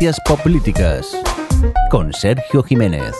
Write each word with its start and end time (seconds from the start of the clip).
Ciencias 0.00 0.38
Políticas 0.42 1.22
con 1.90 2.14
Sergio 2.14 2.62
Jiménez. 2.62 3.14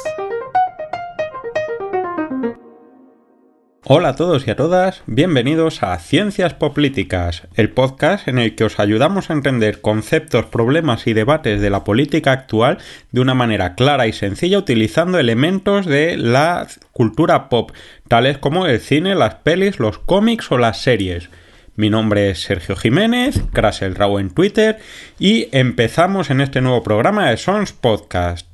Hola 3.85 4.09
a 4.09 4.17
todos 4.17 4.47
y 4.47 4.51
a 4.51 4.57
todas, 4.57 5.03
bienvenidos 5.05 5.83
a 5.83 5.99
Ciencias 5.99 6.55
Políticas, 6.55 7.43
el 7.55 7.69
podcast 7.69 8.29
en 8.29 8.39
el 8.39 8.55
que 8.55 8.65
os 8.65 8.81
ayudamos 8.81 9.29
a 9.29 9.35
entender 9.35 9.83
conceptos, 9.83 10.47
problemas 10.47 11.07
y 11.07 11.13
debates 11.13 11.61
de 11.61 11.69
la 11.69 11.85
política 11.85 12.33
actual 12.33 12.79
de 13.13 13.21
una 13.21 13.35
manera 13.35 13.75
clara 13.75 14.07
y 14.07 14.15
sencilla 14.15 14.57
utilizando 14.57 15.19
elementos 15.19 15.85
de 15.85 16.17
la 16.17 16.67
cultura 16.93 17.51
pop, 17.51 17.73
tales 18.09 18.39
como 18.39 18.65
el 18.65 18.81
cine, 18.81 19.15
las 19.15 19.35
pelis, 19.35 19.81
los 19.81 19.99
cómics 19.99 20.51
o 20.51 20.57
las 20.57 20.81
series. 20.81 21.29
Mi 21.81 21.89
nombre 21.89 22.29
es 22.29 22.43
Sergio 22.43 22.77
Jiménez, 22.77 23.41
Crasel 23.55 23.95
Rao 23.95 24.21
en 24.21 24.29
Twitter 24.29 24.81
y 25.19 25.49
empezamos 25.51 26.29
en 26.29 26.43
este 26.43 26.61
nuevo 26.61 26.83
programa 26.83 27.31
de 27.31 27.39
Sons 27.39 27.73
Podcast. 27.73 28.50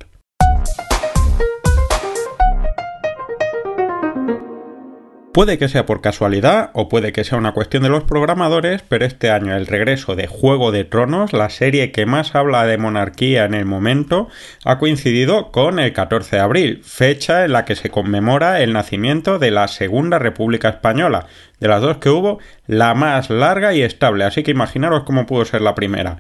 Puede 5.37 5.59
que 5.59 5.69
sea 5.69 5.85
por 5.85 6.01
casualidad 6.01 6.71
o 6.73 6.89
puede 6.89 7.13
que 7.13 7.23
sea 7.23 7.37
una 7.37 7.53
cuestión 7.53 7.83
de 7.83 7.91
los 7.91 8.05
programadores, 8.05 8.81
pero 8.89 9.05
este 9.05 9.31
año 9.31 9.55
el 9.55 9.67
regreso 9.67 10.17
de 10.17 10.27
Juego 10.27 10.73
de 10.73 10.85
Tronos, 10.85 11.35
la 11.35 11.51
serie 11.51 11.93
que 11.93 12.07
más 12.07 12.35
habla 12.35 12.65
de 12.65 12.79
monarquía 12.79 13.45
en 13.45 13.53
el 13.53 13.67
momento, 13.67 14.29
ha 14.65 14.79
coincidido 14.79 15.53
con 15.53 15.79
el 15.79 15.93
14 15.93 16.37
de 16.37 16.43
abril, 16.43 16.81
fecha 16.85 17.45
en 17.45 17.53
la 17.53 17.67
que 17.67 17.77
se 17.77 17.91
conmemora 17.91 18.63
el 18.63 18.73
nacimiento 18.73 19.39
de 19.39 19.51
la 19.51 19.69
Segunda 19.69 20.19
República 20.19 20.71
Española. 20.71 21.27
De 21.61 21.69
las 21.69 21.83
dos 21.83 21.99
que 21.99 22.09
hubo, 22.09 22.39
la 22.67 22.95
más 22.95 23.29
larga 23.29 23.75
y 23.75 23.83
estable, 23.83 24.25
así 24.25 24.43
que 24.43 24.53
imaginaros 24.53 25.05
cómo 25.05 25.27
pudo 25.27 25.45
ser 25.45 25.61
la 25.61 25.75
primera. 25.75 26.17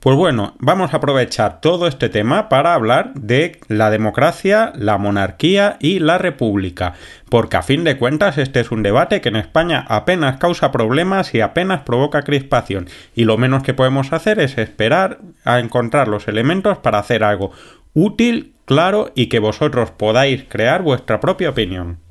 Pues 0.00 0.14
bueno, 0.14 0.54
vamos 0.58 0.92
a 0.92 0.98
aprovechar 0.98 1.60
todo 1.60 1.88
este 1.88 2.10
tema 2.10 2.50
para 2.50 2.74
hablar 2.74 3.14
de 3.14 3.58
la 3.68 3.90
democracia, 3.90 4.72
la 4.76 4.98
monarquía 4.98 5.78
y 5.80 6.00
la 6.00 6.18
república, 6.18 6.92
porque 7.30 7.56
a 7.56 7.62
fin 7.62 7.82
de 7.82 7.96
cuentas 7.96 8.36
este 8.36 8.60
es 8.60 8.70
un 8.70 8.82
debate 8.82 9.22
que 9.22 9.30
en 9.30 9.36
España 9.36 9.86
apenas 9.88 10.36
causa 10.36 10.70
problemas 10.70 11.34
y 11.34 11.40
apenas 11.40 11.80
provoca 11.80 12.22
crispación, 12.22 12.88
y 13.14 13.24
lo 13.24 13.38
menos 13.38 13.62
que 13.62 13.74
podemos 13.74 14.12
hacer 14.12 14.38
es 14.38 14.58
esperar 14.58 15.20
a 15.44 15.60
encontrar 15.60 16.08
los 16.08 16.28
elementos 16.28 16.76
para 16.78 16.98
hacer 16.98 17.24
algo 17.24 17.52
útil, 17.94 18.54
claro 18.66 19.12
y 19.14 19.26
que 19.26 19.38
vosotros 19.38 19.92
podáis 19.92 20.44
crear 20.46 20.82
vuestra 20.82 21.20
propia 21.20 21.50
opinión. 21.50 22.05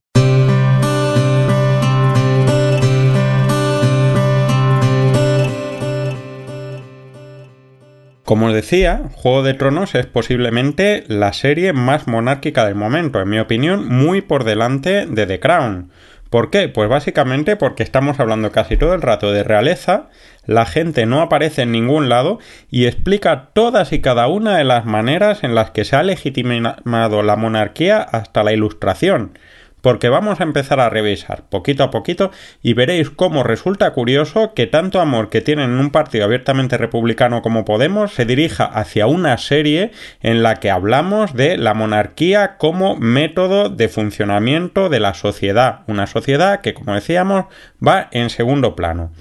Como 8.25 8.47
os 8.47 8.53
decía, 8.55 9.03
Juego 9.13 9.43
de 9.43 9.53
Tronos 9.53 9.93
es 9.93 10.07
posiblemente 10.07 11.03
la 11.07 11.31
serie 11.31 11.73
más 11.73 12.07
monárquica 12.07 12.65
del 12.65 12.73
momento, 12.73 13.21
en 13.21 13.29
mi 13.29 13.37
opinión, 13.37 13.87
muy 13.87 14.21
por 14.21 14.45
delante 14.45 15.05
de 15.05 15.27
The 15.27 15.39
Crown. 15.39 15.91
¿Por 16.31 16.49
qué? 16.49 16.67
Pues 16.67 16.89
básicamente 16.89 17.55
porque 17.55 17.83
estamos 17.83 18.19
hablando 18.19 18.51
casi 18.51 18.77
todo 18.77 18.95
el 18.95 19.03
rato 19.03 19.31
de 19.31 19.43
realeza, 19.43 20.09
la 20.47 20.65
gente 20.65 21.05
no 21.05 21.21
aparece 21.21 21.61
en 21.61 21.71
ningún 21.71 22.09
lado 22.09 22.39
y 22.71 22.87
explica 22.87 23.51
todas 23.53 23.93
y 23.93 24.01
cada 24.01 24.27
una 24.27 24.57
de 24.57 24.63
las 24.63 24.85
maneras 24.85 25.43
en 25.43 25.53
las 25.53 25.69
que 25.69 25.85
se 25.85 25.95
ha 25.95 26.01
legitimado 26.01 27.21
la 27.21 27.35
monarquía 27.35 28.01
hasta 28.01 28.43
la 28.43 28.53
ilustración 28.53 29.37
porque 29.85 30.09
vamos 30.09 30.39
a 30.39 30.43
empezar 30.43 30.79
a 30.79 30.89
revisar 30.89 31.43
poquito 31.47 31.83
a 31.83 31.91
poquito 31.91 32.31
y 32.63 32.73
veréis 32.73 33.11
cómo 33.11 33.43
resulta 33.43 33.93
curioso 33.93 34.55
que 34.55 34.65
tanto 34.65 34.99
amor 34.99 35.29
que 35.29 35.41
tienen 35.41 35.73
en 35.73 35.79
un 35.79 35.91
partido 35.91 36.25
abiertamente 36.25 36.79
republicano 36.79 37.43
como 37.43 37.65
Podemos 37.65 38.11
se 38.11 38.25
dirija 38.25 38.65
hacia 38.65 39.05
una 39.05 39.37
serie 39.37 39.91
en 40.23 40.41
la 40.41 40.55
que 40.55 40.71
hablamos 40.71 41.35
de 41.35 41.57
la 41.57 41.75
monarquía 41.75 42.57
como 42.57 42.95
método 42.95 43.69
de 43.69 43.87
funcionamiento 43.87 44.89
de 44.89 44.99
la 44.99 45.13
sociedad, 45.13 45.81
una 45.85 46.07
sociedad 46.07 46.61
que 46.61 46.73
como 46.73 46.95
decíamos 46.95 47.45
va 47.79 48.09
en 48.11 48.31
segundo 48.31 48.75
plano. 48.75 49.11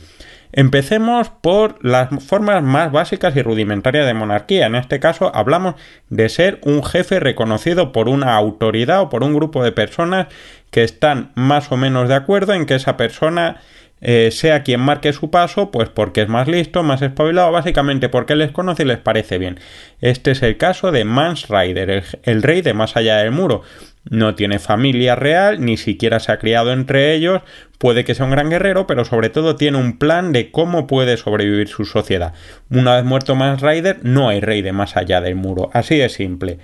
Empecemos 0.57 1.31
por 1.31 1.85
las 1.85 2.11
formas 2.25 2.63
más 2.63 2.93
básicas 2.93 3.35
y 3.35 3.43
rudimentarias 3.43 4.07
de 4.07 4.15
monarquía. 4.15 4.67
En 4.67 4.77
este 4.77 5.01
caso 5.01 5.35
hablamos 5.35 5.75
de 6.11 6.29
ser 6.29 6.61
un 6.63 6.85
jefe 6.85 7.19
reconocido 7.19 7.91
por 7.91 8.09
una 8.09 8.37
autoridad 8.37 9.01
o 9.01 9.09
por 9.09 9.25
un 9.25 9.35
grupo 9.35 9.65
de 9.65 9.73
personas 9.73 10.29
que 10.71 10.85
están 10.85 11.33
más 11.35 11.73
o 11.73 11.77
menos 11.77 12.09
de 12.09 12.15
acuerdo 12.15 12.53
en 12.53 12.67
que 12.67 12.77
esa 12.77 12.97
persona 12.97 13.61
eh, 14.05 14.31
sea 14.31 14.63
quien 14.63 14.81
marque 14.81 15.13
su 15.13 15.31
paso, 15.31 15.71
pues 15.71 15.89
porque 15.89 16.23
es 16.23 16.29
más 16.29 16.47
listo, 16.47 16.83
más 16.83 17.03
espabilado, 17.03 17.51
básicamente 17.51 18.09
porque 18.09 18.37
les 18.37 18.53
conoce 18.53 18.85
y 18.85 18.87
les 18.87 18.99
parece 18.99 19.39
bien. 19.39 19.59
Este 20.01 20.31
es 20.31 20.43
el 20.43 20.57
caso 20.57 20.93
de 20.93 21.05
Mans 21.05 21.49
Rider, 21.49 22.05
el 22.23 22.43
rey 22.43 22.63
de 22.63 22.75
más 22.75 22.97
allá 22.97 23.17
del 23.17 23.33
muro 23.33 23.63
no 24.11 24.35
tiene 24.35 24.59
familia 24.59 25.17
real, 25.17 25.65
ni 25.65 25.77
siquiera 25.77 26.21
se 26.21 26.33
ha 26.33 26.39
criado 26.39 26.73
entre 26.73 27.15
ellos, 27.15 27.43
puede 27.79 28.05
que 28.05 28.15
sea 28.15 28.27
un 28.27 28.33
gran 28.33 28.51
guerrero, 28.51 28.87
pero 28.87 29.05
sobre 29.05 29.31
todo 29.31 29.57
tiene 29.57 29.79
un 29.79 29.99
plan 29.99 30.33
de 30.33 30.51
cómo 30.51 30.87
puede 30.87 31.17
sobrevivir 31.17 31.69
su 31.69 31.85
sociedad. 31.85 32.35
Una 32.71 32.97
vez 32.97 33.05
muerto 33.05 33.35
Mans 33.35 33.63
Rider, 33.63 34.01
no 34.03 34.29
hay 34.29 34.41
rey 34.41 34.63
de 34.63 34.73
más 34.73 34.97
allá 34.97 35.21
del 35.21 35.37
muro, 35.37 35.71
así 35.73 35.97
de 35.97 36.09
simple. 36.09 36.59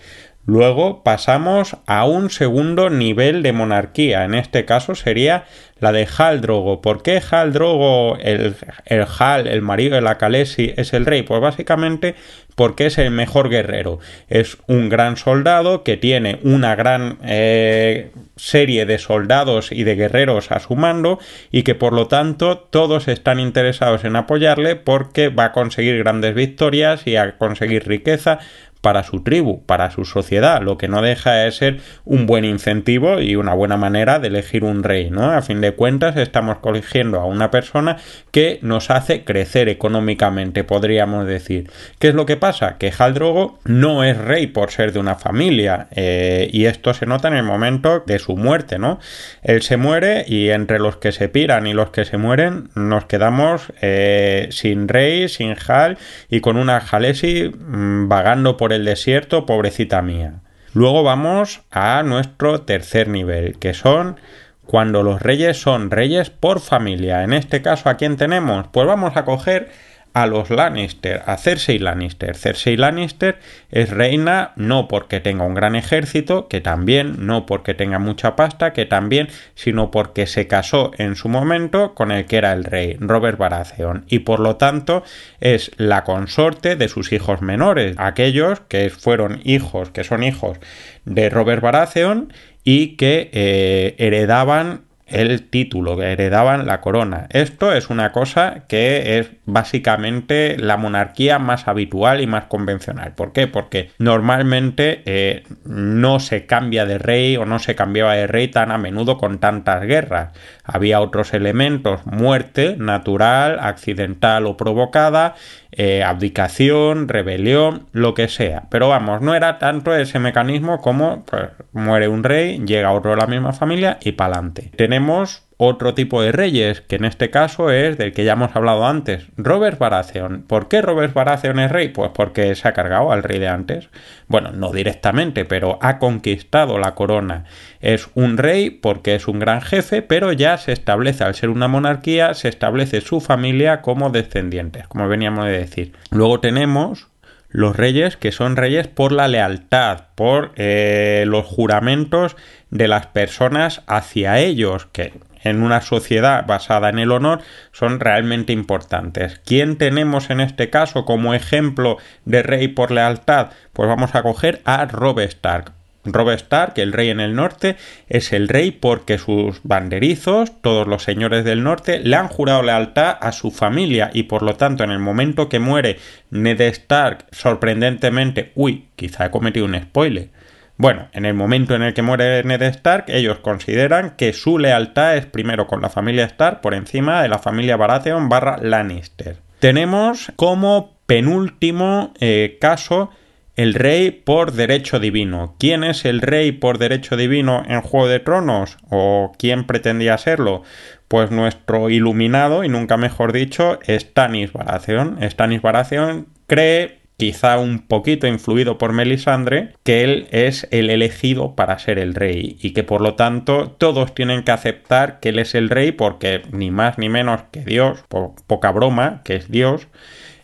Luego 0.51 1.05
pasamos 1.05 1.77
a 1.87 2.05
un 2.07 2.29
segundo 2.29 2.91
nivel 2.91 3.45
de 3.45 3.53
monarquía. 3.53 4.25
En 4.25 4.35
este 4.35 4.65
caso 4.65 4.97
sería 4.97 5.45
la 5.79 5.93
de 5.93 6.09
Haldrogo. 6.19 6.83
¿Por 6.83 7.05
qué 7.05 7.23
Haldrogo, 7.31 8.17
el, 8.17 8.57
el 8.85 9.07
Hal, 9.17 9.47
el 9.47 9.63
marido 9.63 9.95
de 9.95 10.01
la 10.01 10.19
Khaleesi, 10.19 10.75
es 10.77 10.93
el 10.93 11.07
rey? 11.07 11.23
Pues 11.23 11.41
básicamente 11.41 12.17
porque 12.57 12.87
es 12.87 12.99
el 12.99 13.13
mejor 13.13 13.49
guerrero. 13.49 14.01
Es 14.29 14.59
un 14.67 14.89
gran 14.89 15.17
soldado 15.17 15.85
que 15.85 15.97
tiene 15.97 16.41
una 16.43 16.75
gran 16.75 17.19
eh, 17.23 18.11
serie 18.37 18.87
de 18.87 18.99
soldados 18.99 19.73
y 19.73 19.85
de 19.85 19.95
guerreros 19.95 20.51
a 20.51 20.61
su 20.61 20.77
mando 20.77 21.19
y 21.51 21.63
que 21.63 21.75
por 21.75 21.93
lo 21.93 22.09
tanto 22.09 22.59
todos 22.59 23.09
están 23.09 23.39
interesados 23.39 24.05
en 24.05 24.17
apoyarle 24.17 24.77
porque 24.77 25.29
va 25.29 25.45
a 25.45 25.53
conseguir 25.53 25.97
grandes 25.99 26.35
victorias 26.35 27.07
y 27.07 27.17
a 27.17 27.39
conseguir 27.39 27.87
riqueza 27.87 28.41
para 28.81 29.03
su 29.03 29.23
tribu, 29.23 29.65
para 29.67 29.91
su 29.91 30.05
sociedad, 30.05 30.63
lo 30.63 30.79
que 30.79 30.89
no 30.89 31.03
deja 31.03 31.33
de 31.33 31.53
ser 31.53 31.81
un 32.05 32.27
buen 32.27 32.45
incentivo 32.45 33.21
y 33.21 33.37
una 33.37 33.55
buena 33.55 33.77
manera 33.77 34.19
de 34.19 34.29
elegir 34.29 34.65
un 34.65 34.83
rey, 34.83 35.11
¿no? 35.11 35.31
A 35.31 35.43
fin 35.43 35.61
de 35.61 35.73
cuentas 35.73 36.17
estamos 36.17 36.59
cogiendo 36.59 37.21
a 37.21 37.27
una 37.27 37.51
persona 37.51 37.99
que 38.31 38.59
nos 38.63 38.91
hace 38.91 39.25
crecer 39.25 39.69
económicamente, 39.69 40.65
podríamos 40.65 41.27
decir. 41.27 41.71
¿Qué 41.99 42.09
es 42.09 42.15
lo 42.15 42.27
que 42.27 42.37
pasa? 42.37 42.79
Que 42.79 42.93
Haldrogo 42.97 43.59
no 43.65 44.05
es 44.05 44.17
rey 44.17 44.47
por 44.47 44.71
ser 44.71 44.93
de 44.93 44.99
una 44.99 45.17
familia 45.17 45.89
eh, 45.91 46.49
y 46.53 46.65
esto 46.65 46.95
se 46.95 47.07
nota 47.07 47.29
en 47.29 47.35
el 47.35 47.43
momento 47.43 48.03
de 48.07 48.19
su 48.19 48.37
muerte, 48.37 48.79
¿no? 48.79 48.99
Él 49.43 49.63
se 49.63 49.77
muere 49.77 50.25
y 50.27 50.51
entre 50.51 50.79
los 50.79 50.97
que 50.97 51.13
se 51.13 51.29
piran 51.29 51.67
y 51.67 51.75
los 51.75 51.91
que 51.91 52.05
se 52.05 52.17
mueren 52.17 52.71
nos 52.75 53.05
quedamos 53.05 53.73
eh, 53.83 54.49
sin 54.51 54.89
rey, 54.89 55.29
sin 55.29 55.55
Hal 55.67 55.99
y 56.29 56.41
con 56.41 56.57
una 56.57 56.81
Jalesi 56.81 57.51
mm, 57.51 58.09
vagando 58.09 58.57
por 58.57 58.70
el 58.73 58.85
desierto, 58.85 59.47
pobrecita 59.47 60.03
mía. 60.03 60.41
Luego 60.73 61.03
vamos 61.03 61.63
a 61.71 62.03
nuestro 62.03 62.63
tercer 62.63 63.09
nivel, 63.09 63.59
que 63.59 63.75
son 63.75 64.17
cuando 64.65 65.03
los 65.03 65.21
reyes 65.21 65.61
son 65.61 65.91
reyes 65.91 66.31
por 66.31 66.61
familia. 66.61 67.25
En 67.25 67.33
este 67.33 67.61
caso, 67.61 67.89
¿a 67.89 67.97
quién 67.97 68.17
tenemos? 68.17 68.69
Pues 68.69 68.87
vamos 68.87 69.17
a 69.17 69.25
coger 69.25 69.71
a 70.13 70.27
los 70.27 70.51
Lannister, 70.51 71.23
a 71.27 71.37
Cersei 71.37 71.79
Lannister. 71.79 72.37
Cersei 72.37 72.77
Lannister 72.77 73.39
es 73.71 73.91
reina 73.91 74.53
no 74.57 74.89
porque 74.89 75.21
tenga 75.21 75.45
un 75.45 75.55
gran 75.55 75.77
ejército, 75.77 76.49
que 76.49 76.61
también, 76.61 77.27
no 77.27 77.47
porque 77.47 77.75
tenga 77.75 77.99
mucha 77.99 78.37
pasta, 78.37 78.73
que 78.73 78.87
también, 78.87 79.29
sino 79.55 79.91
porque 79.91 80.27
se 80.27 80.47
casó 80.47 80.91
en 80.99 81.17
su 81.17 81.29
momento 81.29 81.95
con 81.95 82.11
el 82.11 82.27
que 82.27 82.39
era 82.39 82.53
el 82.53 82.65
rey, 82.65 82.97
Robert 82.99 83.39
Baratheon, 83.39 84.05
y 84.09 84.21
por 84.21 84.41
lo 84.41 84.57
tanto 84.57 85.05
es 85.41 85.71
la 85.77 86.05
consorte 86.05 86.77
de 86.77 86.89
sus 86.89 87.13
hijos 87.13 87.43
menores, 87.43 87.95
aquellos 87.99 88.61
que 88.61 88.91
fueron 88.91 89.41
hijos, 89.45 89.91
que 89.91 90.05
son 90.05 90.23
hijos 90.23 90.59
de 91.05 91.31
Robert 91.31 91.63
Baratheon 91.63 92.33
y 92.65 92.97
que 92.97 93.31
eh, 93.33 93.95
heredaban 93.99 94.90
el 95.11 95.49
título, 95.49 95.97
que 95.97 96.13
heredaban 96.13 96.67
la 96.67 96.81
corona. 96.81 97.27
Esto 97.31 97.73
es 97.73 97.91
una 97.91 98.13
cosa 98.13 98.65
que 98.69 99.19
es 99.19 99.31
básicamente 99.45 100.57
la 100.59 100.77
monarquía 100.77 101.39
más 101.39 101.69
habitual 101.69 102.21
y 102.21 102.27
más 102.27 102.45
convencional. 102.45 103.13
¿Por 103.13 103.33
qué? 103.33 103.47
Porque 103.47 103.91
normalmente 103.99 105.03
eh, 105.05 105.45
no 105.65 106.21
se 106.21 106.47
cambia 106.47 106.87
de 106.87 106.99
rey 106.99 107.37
o 107.37 107.45
no 107.45 107.59
se 107.59 107.75
cambiaba 107.75 108.15
de 108.15 108.27
rey 108.27 108.49
tan 108.49 108.71
a 108.71 108.79
menudo 108.79 109.19
con 109.19 109.39
tantas 109.39 109.85
guerras. 109.85 110.33
Había 110.65 111.01
otros 111.01 111.35
elementos, 111.35 112.07
muerte 112.07 112.77
natural, 112.79 113.59
accidental 113.61 114.47
o 114.47 114.57
provocada, 114.57 115.35
eh, 115.73 116.03
abdicación, 116.03 117.09
rebelión, 117.09 117.87
lo 117.93 118.15
que 118.15 118.29
sea. 118.29 118.65
Pero 118.71 118.89
vamos, 118.89 119.21
no 119.21 119.35
era 119.35 119.59
tanto 119.59 119.95
ese 119.95 120.19
mecanismo 120.19 120.81
como 120.81 121.25
pues, 121.25 121.51
muere 121.73 122.09
un 122.09 122.25
rey, 122.25 122.59
llega 122.65 122.93
otro 122.93 123.13
de 123.13 123.17
la 123.17 123.27
misma 123.27 123.53
familia 123.53 123.99
y 124.03 124.13
pa'lante. 124.13 124.71
Tenemos 124.77 125.50
otro 125.63 125.93
tipo 125.93 126.23
de 126.23 126.33
reyes, 126.33 126.81
que 126.81 126.97
en 126.97 127.05
este 127.05 127.29
caso 127.29 127.71
es 127.71 127.99
del 127.99 128.15
que 128.15 128.25
ya 128.25 128.33
hemos 128.33 128.57
hablado 128.57 128.87
antes, 128.87 129.27
Robert 129.37 129.79
Baratheon. 129.79 130.43
¿Por 130.47 130.69
qué 130.69 130.81
Robert 130.81 131.13
Baratheon 131.13 131.59
es 131.59 131.71
rey? 131.71 131.89
Pues 131.89 132.13
porque 132.15 132.55
se 132.55 132.67
ha 132.67 132.73
cargado 132.73 133.13
al 133.13 133.23
rey 133.23 133.39
de 133.39 133.49
antes. 133.49 133.91
Bueno, 134.27 134.53
no 134.53 134.73
directamente, 134.73 135.45
pero 135.45 135.79
ha 135.83 135.99
conquistado 135.99 136.79
la 136.79 136.95
corona. 136.95 137.45
Es 137.81 138.09
un 138.15 138.39
rey 138.39 138.71
porque 138.71 139.15
es 139.15 139.29
un 139.29 139.39
gran 139.39 139.61
jefe, 139.61 140.01
pero 140.01 140.33
ya 140.33 140.57
se 140.57 140.73
establece, 140.73 141.25
al 141.25 141.35
ser 141.35 141.51
una 141.51 141.69
monarquía, 141.69 142.33
se 142.33 142.49
establece 142.49 143.03
su 143.03 143.21
familia 143.21 143.83
como 143.83 144.09
descendientes, 144.09 144.89
como 144.89 145.09
veníamos 145.09 145.45
de 145.45 145.59
decir. 145.59 145.93
Luego 146.11 146.41
tenemos 146.41 147.10
los 147.51 147.77
reyes 147.77 148.17
que 148.17 148.33
son 148.33 148.57
reyes 148.57 148.89
por 148.89 149.13
la 149.13 149.29
lealtad, 149.29 150.05
por 150.15 150.53
eh, 150.57 151.25
los 151.27 151.45
juramentos 151.45 152.37
de 152.71 152.89
las 152.89 153.07
personas 153.09 153.83
hacia 153.87 154.39
ellos, 154.39 154.87
que 154.93 155.13
en 155.43 155.63
una 155.63 155.81
sociedad 155.81 156.47
basada 156.47 156.89
en 156.91 156.99
el 156.99 157.13
honor 157.13 157.41
son 157.73 157.99
realmente 158.01 158.53
importantes. 158.53 159.41
¿Quién 159.45 159.77
tenemos 159.77 160.31
en 160.31 160.41
este 160.41 160.71
caso 160.71 161.05
como 161.05 161.35
ejemplo 161.35 161.97
de 162.25 162.43
rey 162.43 162.69
por 162.69 162.91
lealtad? 162.91 163.51
Pues 163.73 163.89
vamos 163.89 164.15
a 164.15 164.23
coger 164.23 164.61
a 164.65 164.85
Rob 164.87 165.19
Stark. 165.21 165.80
Rob 166.05 166.31
Stark, 166.31 166.75
el 166.77 166.93
rey 166.93 167.11
en 167.11 167.21
el 167.21 167.35
norte, 167.35 167.77
es 168.09 168.33
el 168.33 168.49
rey 168.49 168.71
porque 168.71 169.19
sus 169.19 169.61
banderizos, 169.63 170.61
todos 170.63 170.87
los 170.87 171.03
señores 171.03 171.45
del 171.45 171.63
norte, 171.63 172.01
le 172.01 172.17
han 172.17 172.29
jurado 172.29 172.63
lealtad 172.63 173.17
a 173.21 173.33
su 173.33 173.51
familia 173.51 174.11
y 174.13 174.25
por 174.25 174.43
lo 174.43 174.57
tanto 174.57 174.83
en 174.83 174.91
el 174.91 174.99
momento 174.99 175.49
que 175.49 175.59
muere 175.59 175.99
Ned 176.31 176.61
Stark, 176.61 177.27
sorprendentemente, 177.33 178.53
uy, 178.55 178.87
quizá 178.97 179.27
he 179.27 179.31
cometido 179.31 179.67
un 179.67 179.79
spoiler. 179.81 180.29
Bueno, 180.77 181.09
en 181.13 181.27
el 181.27 181.35
momento 181.35 181.75
en 181.75 181.83
el 181.83 181.93
que 181.93 182.01
muere 182.01 182.43
Ned 182.43 182.63
Stark, 182.63 183.05
ellos 183.09 183.39
consideran 183.41 184.17
que 184.17 184.33
su 184.33 184.59
lealtad 184.59 185.19
es 185.19 185.27
primero 185.27 185.67
con 185.67 185.83
la 185.83 185.91
familia 185.91 186.25
Stark 186.25 186.63
por 186.63 186.73
encima 186.73 187.21
de 187.21 187.29
la 187.29 187.39
familia 187.39 187.77
Baratheon 187.77 188.31
barra 188.31 188.57
Lannister. 188.57 189.37
Tenemos 189.59 190.33
como 190.37 190.97
penúltimo 191.05 192.15
eh, 192.19 192.57
caso 192.59 193.11
el 193.57 193.75
rey 193.75 194.11
por 194.11 194.53
derecho 194.53 195.01
divino. 195.01 195.57
¿Quién 195.59 195.85
es 195.85 196.05
el 196.05 196.21
rey 196.21 196.53
por 196.53 196.79
derecho 196.79 197.17
divino 197.17 197.63
en 197.69 197.81
Juego 197.81 198.09
de 198.09 198.21
Tronos? 198.21 198.79
¿O 198.89 199.33
quién 199.39 199.67
pretendía 199.67 200.19
serlo? 200.19 200.63
Pues 201.09 201.31
nuestro 201.31 201.91
iluminado, 201.91 202.65
y 202.65 202.69
nunca 202.69 202.97
mejor 202.97 203.33
dicho, 203.33 203.79
Stannis 203.87 204.53
Baratheon. 204.53 205.19
Stannis 205.29 205.61
Baratheon 205.61 206.29
cree, 206.47 207.01
quizá 207.17 207.59
un 207.59 207.87
poquito 207.87 208.27
influido 208.27 208.79
por 208.79 208.95
Melisandre, 208.95 209.75
que 209.83 210.05
él 210.05 210.29
es 210.31 210.67
el 210.71 210.89
elegido 210.89 211.55
para 211.55 211.79
ser 211.79 211.99
el 211.99 212.15
rey 212.15 212.57
y 212.63 212.71
que 212.73 212.83
por 212.83 213.03
lo 213.03 213.15
tanto 213.15 213.73
todos 213.73 214.15
tienen 214.15 214.43
que 214.43 214.53
aceptar 214.53 215.21
que 215.21 215.29
él 215.29 215.39
es 215.39 215.55
el 215.55 215.69
rey 215.69 215.93
porque 215.93 216.41
ni 216.51 216.71
más 216.71 216.97
ni 216.97 217.11
menos 217.11 217.43
que 217.51 217.61
Dios, 217.61 218.05
por 218.09 218.37
poca 218.47 218.71
broma, 218.71 219.21
que 219.23 219.37
es 219.37 219.51
Dios, 219.51 219.87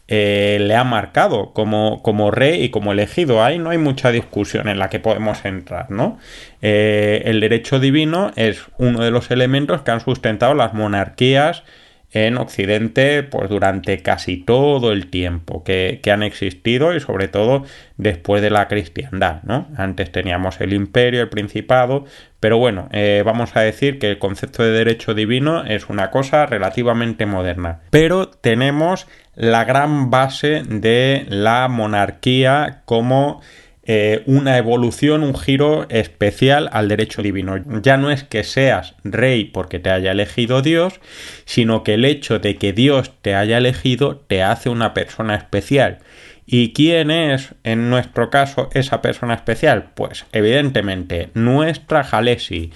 eh, 0.09 0.59
le 0.61 0.77
ha 0.77 0.85
marcado 0.85 1.53
como, 1.53 2.03
como, 2.03 2.31
rey 2.31 2.63
y 2.63 2.69
como 2.71 2.93
elegido. 2.93 3.43
Ahí 3.43 3.59
no 3.59 3.71
hay 3.71 3.79
mucha 3.79 4.13
discusión 4.13 4.69
en 4.69 4.79
la 4.79 4.89
que 4.89 5.01
podemos 5.01 5.45
entrar, 5.45 5.91
¿no? 5.91 6.19
Eh, 6.63 7.23
el 7.27 7.41
derecho 7.41 7.81
divino 7.81 8.31
es 8.37 8.67
uno 8.79 9.03
de 9.03 9.11
los 9.11 9.31
elementos 9.31 9.83
que 9.83 9.91
han 9.91 10.01
sustentado 10.01 10.55
las 10.55 10.75
monarquías 10.75 11.65
en 12.13 12.39
Occidente 12.39 13.25
pues 13.25 13.51
durante 13.51 14.01
casi 14.03 14.37
todo 14.39 14.93
el 14.93 15.11
tiempo 15.11 15.65
que, 15.65 16.01
han 16.11 16.23
existido 16.23 16.95
y 16.95 17.01
sobre 17.01 17.29
todo 17.29 17.65
después 17.97 18.41
de 18.41 18.51
la 18.51 18.69
cristiandad 18.69 19.43
¿no? 19.43 19.69
antes 19.77 20.13
teníamos 20.13 20.61
el 20.61 20.73
imperio 20.73 21.21
el 21.21 21.29
principado 21.29 22.05
pero 22.39 22.59
bueno 22.59 22.89
eh, 22.93 23.23
vamos 23.27 23.57
a 23.57 23.61
decir 23.61 23.99
que 23.99 24.09
el 24.09 24.19
concepto 24.19 24.63
de 24.63 24.71
derecho 24.71 25.15
divino 25.15 25.65
es 25.65 25.89
una 25.89 26.11
cosa 26.11 26.47
relativamente 26.47 27.27
moderna 27.27 27.81
pero 27.91 28.29
tenemos 28.29 29.09
la 29.37 29.65
gran 29.65 30.11
base 30.11 30.63
de 30.67 31.27
la 31.29 31.69
monarquía 31.69 32.83
como 32.87 33.41
eh, 33.89 34.25
una 34.27 34.59
evolución, 34.59 35.23
un 35.23 35.39
giro 35.39 35.87
especial 35.91 36.69
al 36.73 36.89
derecho 36.89 37.23
divino. 37.23 37.57
Ya 37.83 37.97
no 37.97 38.11
es 38.11 38.25
que 38.25 38.43
seas 38.43 38.97
rey 39.05 39.45
porque 39.45 39.79
te 39.79 39.91
haya 39.91 40.11
elegido 40.11 40.61
Dios, 40.61 41.01
sino 41.45 41.85
que 41.85 41.95
el 41.95 42.05
hecho 42.05 42.41
de 42.41 42.57
que 42.57 42.73
Dios 42.73 43.13
te 43.23 43.37
haya 43.37 43.59
elegido 43.59 44.17
te 44.17 44.43
hace 44.43 44.71
una 44.71 44.93
persona 44.93 45.37
especial. 45.37 45.99
¿Y 46.47 46.73
quién 46.73 47.11
es, 47.11 47.55
en 47.63 47.91
nuestro 47.91 48.31
caso, 48.31 48.71
esa 48.73 49.03
persona 49.03 49.35
especial? 49.35 49.91
Pues 49.95 50.27
evidentemente 50.33 51.31
nuestra 51.35 52.03
Jalesi, 52.03 52.73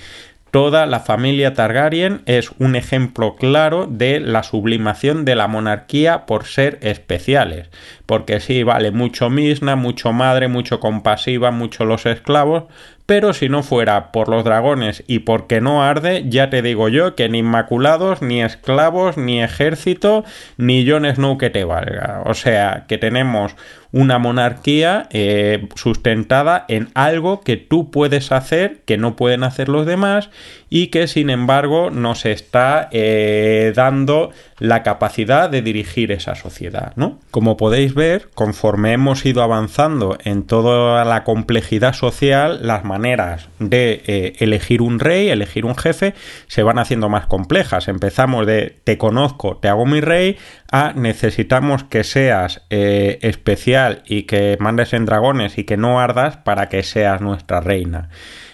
Toda 0.50 0.87
la 0.87 0.99
familia 0.99 1.55
Targaryen 1.55 2.23
es 2.26 2.50
un 2.58 2.75
ejemplo 2.75 3.37
claro 3.37 3.87
de 3.87 4.19
la 4.19 4.43
sublimación 4.43 5.25
de 5.25 5.37
la 5.37 5.47
monarquía 5.47 6.26
por 6.26 6.44
ser 6.44 6.79
especiales. 6.82 7.69
Porque 8.05 8.41
sí, 8.41 8.64
vale, 8.64 8.91
mucho 8.91 9.31
Misna, 9.31 9.76
mucho 9.76 10.12
madre, 10.12 10.49
mucho 10.49 10.81
compasiva, 10.81 11.52
mucho 11.52 11.85
los 11.85 12.05
esclavos, 12.05 12.64
pero 13.10 13.32
si 13.32 13.48
no 13.48 13.64
fuera 13.64 14.12
por 14.12 14.28
los 14.28 14.44
dragones 14.44 15.02
y 15.08 15.18
porque 15.18 15.60
no 15.60 15.82
arde, 15.82 16.26
ya 16.28 16.48
te 16.48 16.62
digo 16.62 16.88
yo 16.88 17.16
que 17.16 17.28
ni 17.28 17.38
inmaculados, 17.38 18.22
ni 18.22 18.40
esclavos, 18.40 19.16
ni 19.16 19.42
ejército, 19.42 20.24
ni 20.56 20.88
Jon 20.88 21.04
Snow 21.04 21.36
que 21.36 21.50
te 21.50 21.64
valga. 21.64 22.22
O 22.26 22.34
sea, 22.34 22.84
que 22.86 22.98
tenemos 22.98 23.56
una 23.90 24.20
monarquía 24.20 25.08
eh, 25.10 25.66
sustentada 25.74 26.64
en 26.68 26.90
algo 26.94 27.40
que 27.40 27.56
tú 27.56 27.90
puedes 27.90 28.30
hacer, 28.30 28.82
que 28.84 28.96
no 28.96 29.16
pueden 29.16 29.42
hacer 29.42 29.68
los 29.68 29.86
demás, 29.86 30.30
y 30.68 30.86
que 30.86 31.08
sin 31.08 31.30
embargo 31.30 31.90
nos 31.90 32.24
está 32.24 32.88
eh, 32.92 33.72
dando 33.74 34.30
la 34.60 34.82
capacidad 34.82 35.50
de 35.50 35.62
dirigir 35.62 36.12
esa 36.12 36.34
sociedad, 36.34 36.92
¿no? 36.94 37.18
Como 37.30 37.56
podéis 37.56 37.94
ver, 37.94 38.28
conforme 38.34 38.92
hemos 38.92 39.24
ido 39.24 39.42
avanzando 39.42 40.18
en 40.22 40.44
toda 40.44 41.04
la 41.04 41.24
complejidad 41.24 41.94
social, 41.94 42.60
las 42.62 42.84
maneras 42.84 43.48
de 43.58 44.02
eh, 44.06 44.32
elegir 44.38 44.82
un 44.82 45.00
rey, 45.00 45.30
elegir 45.30 45.64
un 45.64 45.74
jefe, 45.74 46.14
se 46.46 46.62
van 46.62 46.78
haciendo 46.78 47.08
más 47.08 47.26
complejas. 47.26 47.88
Empezamos 47.88 48.46
de 48.46 48.76
te 48.84 48.98
conozco, 48.98 49.56
te 49.56 49.68
hago 49.68 49.86
mi 49.86 50.02
rey, 50.02 50.36
a 50.70 50.92
necesitamos 50.94 51.84
que 51.84 52.04
seas 52.04 52.62
eh, 52.68 53.18
especial 53.22 54.02
y 54.06 54.24
que 54.24 54.58
mandes 54.60 54.92
en 54.92 55.06
dragones 55.06 55.56
y 55.56 55.64
que 55.64 55.78
no 55.78 56.00
ardas 56.00 56.36
para 56.36 56.68
que 56.68 56.82
seas 56.82 57.22
nuestra 57.22 57.61
reina. 57.61 58.11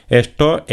Esto 0.08 0.64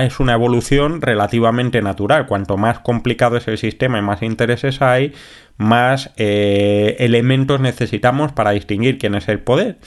es 0.00 0.20
una 0.20 0.32
evolución 0.34 1.02
relativamente 1.02 1.82
natural. 1.82 2.26
Cuanto 2.26 2.56
más 2.56 2.78
complicado 2.78 3.36
es 3.36 3.48
el 3.48 3.58
sistema 3.58 3.98
y 3.98 4.02
más 4.02 4.22
intereses 4.22 4.80
hay, 4.80 5.12
más 5.56 6.10
eh, 6.16 6.96
elementos 6.98 7.60
necesitamos 7.60 8.32
para 8.32 8.52
distinguir 8.52 8.98
quién 8.98 9.14
es 9.14 9.28
el 9.28 9.40
poder, 9.40 9.78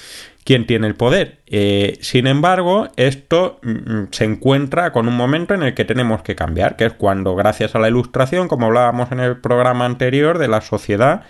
quién 0.43 0.67
tiene 0.67 0.88
el 0.88 0.95
poder. 0.95 1.39
Eh, 1.47 1.97
sin 2.01 2.27
embargo, 2.27 2.88
esto 2.95 3.59
mm, 3.63 3.69
mm, 3.71 4.07
se 4.12 4.25
encuentra 4.25 4.91
con 4.91 5.07
un 5.07 5.17
momento 5.17 5.53
en 5.53 5.63
el 5.63 5.74
que 5.74 5.85
tenemos 5.85 6.21
que 6.21 6.35
cambiar, 6.35 6.75
que 6.75 6.85
es 6.85 6.93
cuando, 6.93 7.35
gracias 7.35 7.75
a 7.75 7.79
la 7.79 7.89
ilustración, 7.89 8.47
como 8.47 8.67
hablábamos 8.67 9.12
en 9.12 9.19
el 9.19 9.38
programa 9.38 9.85
anterior 9.85 10.38
de 10.38 10.47
la 10.47 10.62
sociedad, 10.62 11.24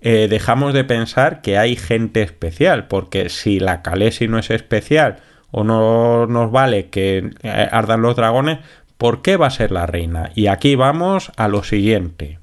eh, 0.00 0.26
dejamos 0.28 0.74
de 0.74 0.84
pensar 0.84 1.40
que 1.40 1.58
hay 1.58 1.76
gente 1.76 2.22
especial, 2.22 2.86
porque 2.86 3.28
si 3.28 3.60
la 3.60 3.82
Calesi 3.82 4.28
no 4.28 4.38
es 4.38 4.50
especial, 4.50 5.16
o 5.50 5.64
no 5.64 6.26
nos 6.26 6.50
vale 6.50 6.88
que 6.88 7.30
eh, 7.42 7.68
ardan 7.70 8.02
los 8.02 8.16
dragones, 8.16 8.58
¿por 8.96 9.22
qué 9.22 9.36
va 9.36 9.46
a 9.46 9.50
ser 9.50 9.72
la 9.72 9.86
reina? 9.86 10.30
Y 10.34 10.46
aquí 10.46 10.74
vamos 10.74 11.32
a 11.36 11.48
lo 11.48 11.62
siguiente. 11.62 12.38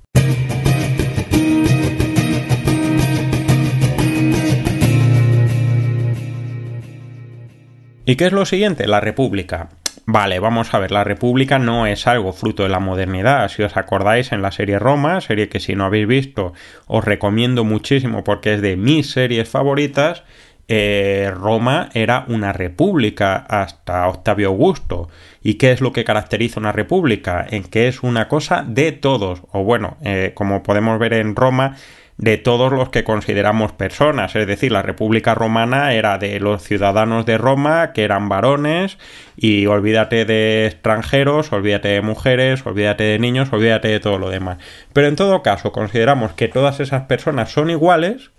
¿Y 8.06 8.18
qué 8.18 8.26
es 8.26 8.34
lo 8.34 8.46
siguiente? 8.46 8.86
La 8.86 9.00
República. 9.00 9.70
Vale, 10.06 10.40
vamos 10.40 10.74
a 10.74 10.80
ver, 10.80 10.92
la 10.92 11.06
República 11.06 11.60
no 11.60 11.88
es 11.88 12.06
algo 12.08 12.34
fruto 12.34 12.64
de 12.64 12.70
la 12.70 12.82
modernidad. 12.82 13.48
Si 13.48 13.64
os 13.64 13.78
acordáis 13.78 14.34
en 14.34 14.42
la 14.42 14.52
serie 14.52 14.78
Roma, 14.78 15.22
serie 15.22 15.48
que 15.48 15.62
si 15.62 15.76
no 15.76 15.86
habéis 15.86 16.08
visto 16.08 16.52
os 16.88 17.06
recomiendo 17.06 17.64
muchísimo 17.64 18.26
porque 18.26 18.56
es 18.56 18.62
de 18.62 18.76
mis 18.76 19.12
series 19.12 19.48
favoritas, 19.48 20.24
eh, 20.68 21.32
Roma 21.36 21.90
era 21.94 22.26
una 22.28 22.54
república 22.54 23.36
hasta 23.36 24.08
Octavio 24.08 24.50
Augusto. 24.50 25.10
¿Y 25.42 25.56
qué 25.56 25.72
es 25.72 25.82
lo 25.82 25.92
que 25.92 26.06
caracteriza 26.06 26.60
una 26.60 26.72
república? 26.72 27.46
En 27.50 27.64
que 27.64 27.88
es 27.88 28.04
una 28.04 28.28
cosa 28.28 28.64
de 28.66 28.92
todos, 28.92 29.42
o 29.52 29.64
bueno, 29.64 29.98
eh, 30.04 30.32
como 30.34 30.64
podemos 30.64 31.00
ver 31.00 31.14
en 31.14 31.36
Roma, 31.36 31.76
de 32.18 32.38
todos 32.38 32.72
los 32.72 32.90
que 32.90 33.04
consideramos 33.04 33.72
personas. 33.72 34.36
Es 34.36 34.48
decir, 34.48 34.72
la 34.72 34.82
República 34.82 35.36
Romana 35.36 35.94
era 35.94 36.18
de 36.18 36.40
los 36.40 36.64
ciudadanos 36.64 37.26
de 37.26 37.38
Roma, 37.38 37.92
que 37.92 38.04
eran 38.04 38.30
varones, 38.30 38.98
y 39.36 39.66
olvídate 39.66 40.26
de 40.26 40.68
extranjeros, 40.68 41.52
olvídate 41.52 41.90
de 41.90 42.02
mujeres, 42.02 42.66
olvídate 42.66 43.04
de 43.04 43.20
niños, 43.20 43.52
olvídate 43.52 43.88
de 43.90 44.00
todo 44.00 44.20
lo 44.20 44.30
demás. 44.30 44.58
Pero 44.94 45.08
en 45.08 45.16
todo 45.16 45.42
caso, 45.42 45.72
consideramos 45.72 46.34
que 46.34 46.48
todas 46.48 46.80
esas 46.80 47.04
personas 47.04 47.52
son 47.52 47.70
iguales, 47.70 48.32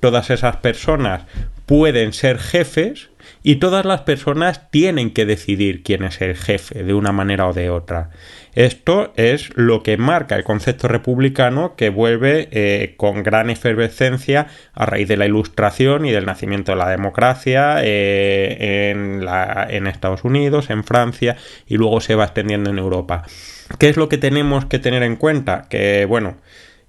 todas 0.00 0.30
esas 0.30 0.56
personas 0.56 1.22
pueden 1.72 2.12
ser 2.12 2.38
jefes 2.38 3.08
y 3.42 3.56
todas 3.56 3.86
las 3.86 4.02
personas 4.02 4.70
tienen 4.70 5.10
que 5.10 5.24
decidir 5.24 5.82
quién 5.82 6.04
es 6.04 6.20
el 6.20 6.36
jefe 6.36 6.82
de 6.82 6.92
una 6.92 7.12
manera 7.12 7.48
o 7.48 7.54
de 7.54 7.70
otra. 7.70 8.10
Esto 8.54 9.14
es 9.16 9.56
lo 9.56 9.82
que 9.82 9.96
marca 9.96 10.36
el 10.36 10.44
concepto 10.44 10.86
republicano 10.86 11.74
que 11.74 11.88
vuelve 11.88 12.50
eh, 12.52 12.92
con 12.98 13.22
gran 13.22 13.48
efervescencia 13.48 14.48
a 14.74 14.84
raíz 14.84 15.08
de 15.08 15.16
la 15.16 15.24
ilustración 15.24 16.04
y 16.04 16.10
del 16.10 16.26
nacimiento 16.26 16.72
de 16.72 16.76
la 16.76 16.90
democracia 16.90 17.76
eh, 17.82 18.90
en, 18.90 19.26
en 19.70 19.86
Estados 19.86 20.24
Unidos, 20.24 20.68
en 20.68 20.84
Francia 20.84 21.38
y 21.66 21.78
luego 21.78 22.02
se 22.02 22.16
va 22.16 22.24
extendiendo 22.24 22.68
en 22.68 22.76
Europa. 22.76 23.22
¿Qué 23.78 23.88
es 23.88 23.96
lo 23.96 24.10
que 24.10 24.18
tenemos 24.18 24.66
que 24.66 24.78
tener 24.78 25.02
en 25.02 25.16
cuenta? 25.16 25.68
Que 25.70 26.04
bueno, 26.04 26.36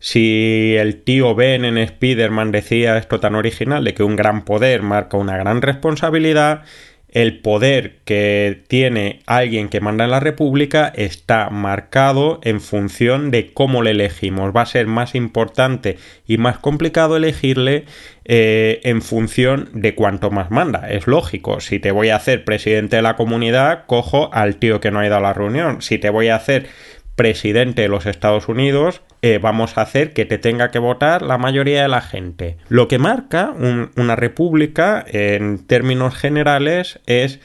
si 0.06 0.76
el 0.78 1.02
tío 1.02 1.34
Ben 1.34 1.64
en 1.64 1.78
Spider-Man 1.78 2.52
decía 2.52 2.98
esto 2.98 3.22
tan 3.22 3.36
original 3.36 3.86
de 3.86 3.94
que 3.94 4.04
un 4.04 4.18
gran 4.18 4.44
poder 4.44 4.82
marca 4.82 5.16
una 5.16 5.38
gran 5.38 5.62
responsabilidad, 5.62 6.64
el 7.08 7.40
poder 7.40 8.00
que 8.04 8.64
tiene 8.68 9.22
alguien 9.28 9.70
que 9.70 9.80
manda 9.80 10.04
en 10.04 10.12
la 10.12 10.20
República 10.20 10.92
está 10.94 11.50
marcado 11.52 12.42
en 12.44 12.60
función 12.60 13.32
de 13.32 13.54
cómo 13.54 13.82
le 13.82 13.92
elegimos. 13.92 14.54
Va 14.54 14.64
a 14.64 14.66
ser 14.66 14.88
más 14.88 15.16
importante 15.16 15.98
y 16.28 16.38
más 16.38 16.58
complicado 16.58 17.16
elegirle 17.16 17.86
eh, 18.26 18.82
en 18.84 19.02
función 19.02 19.70
de 19.74 19.96
cuánto 19.96 20.32
más 20.32 20.50
manda. 20.50 20.90
Es 20.90 21.06
lógico. 21.06 21.62
Si 21.62 21.78
te 21.80 21.92
voy 21.92 22.10
a 22.10 22.16
hacer 22.16 22.44
presidente 22.44 22.96
de 22.96 23.04
la 23.04 23.16
comunidad, 23.16 23.86
cojo 23.86 24.34
al 24.34 24.58
tío 24.58 24.82
que 24.82 24.92
no 24.92 25.00
ha 25.00 25.06
ido 25.06 25.16
a 25.16 25.22
la 25.22 25.34
reunión. 25.34 25.82
Si 25.82 26.00
te 26.00 26.10
voy 26.10 26.30
a 26.30 26.36
hacer 26.36 26.68
presidente 27.16 27.84
de 27.84 27.88
los 27.88 28.06
Estados 28.06 28.48
Unidos, 28.48 29.02
eh, 29.22 29.40
vamos 29.42 29.78
a 29.78 29.82
hacer 29.82 30.14
que 30.14 30.26
te 30.26 30.38
tenga 30.38 30.72
que 30.72 30.80
votar 30.80 31.22
la 31.22 31.38
mayoría 31.38 31.84
de 31.84 31.88
la 31.88 32.02
gente. 32.02 32.58
Lo 32.68 32.88
que 32.88 32.98
marca 32.98 33.54
una 33.96 34.16
república 34.16 35.04
en 35.08 35.66
términos 35.66 36.16
generales 36.16 37.00
es 37.06 37.40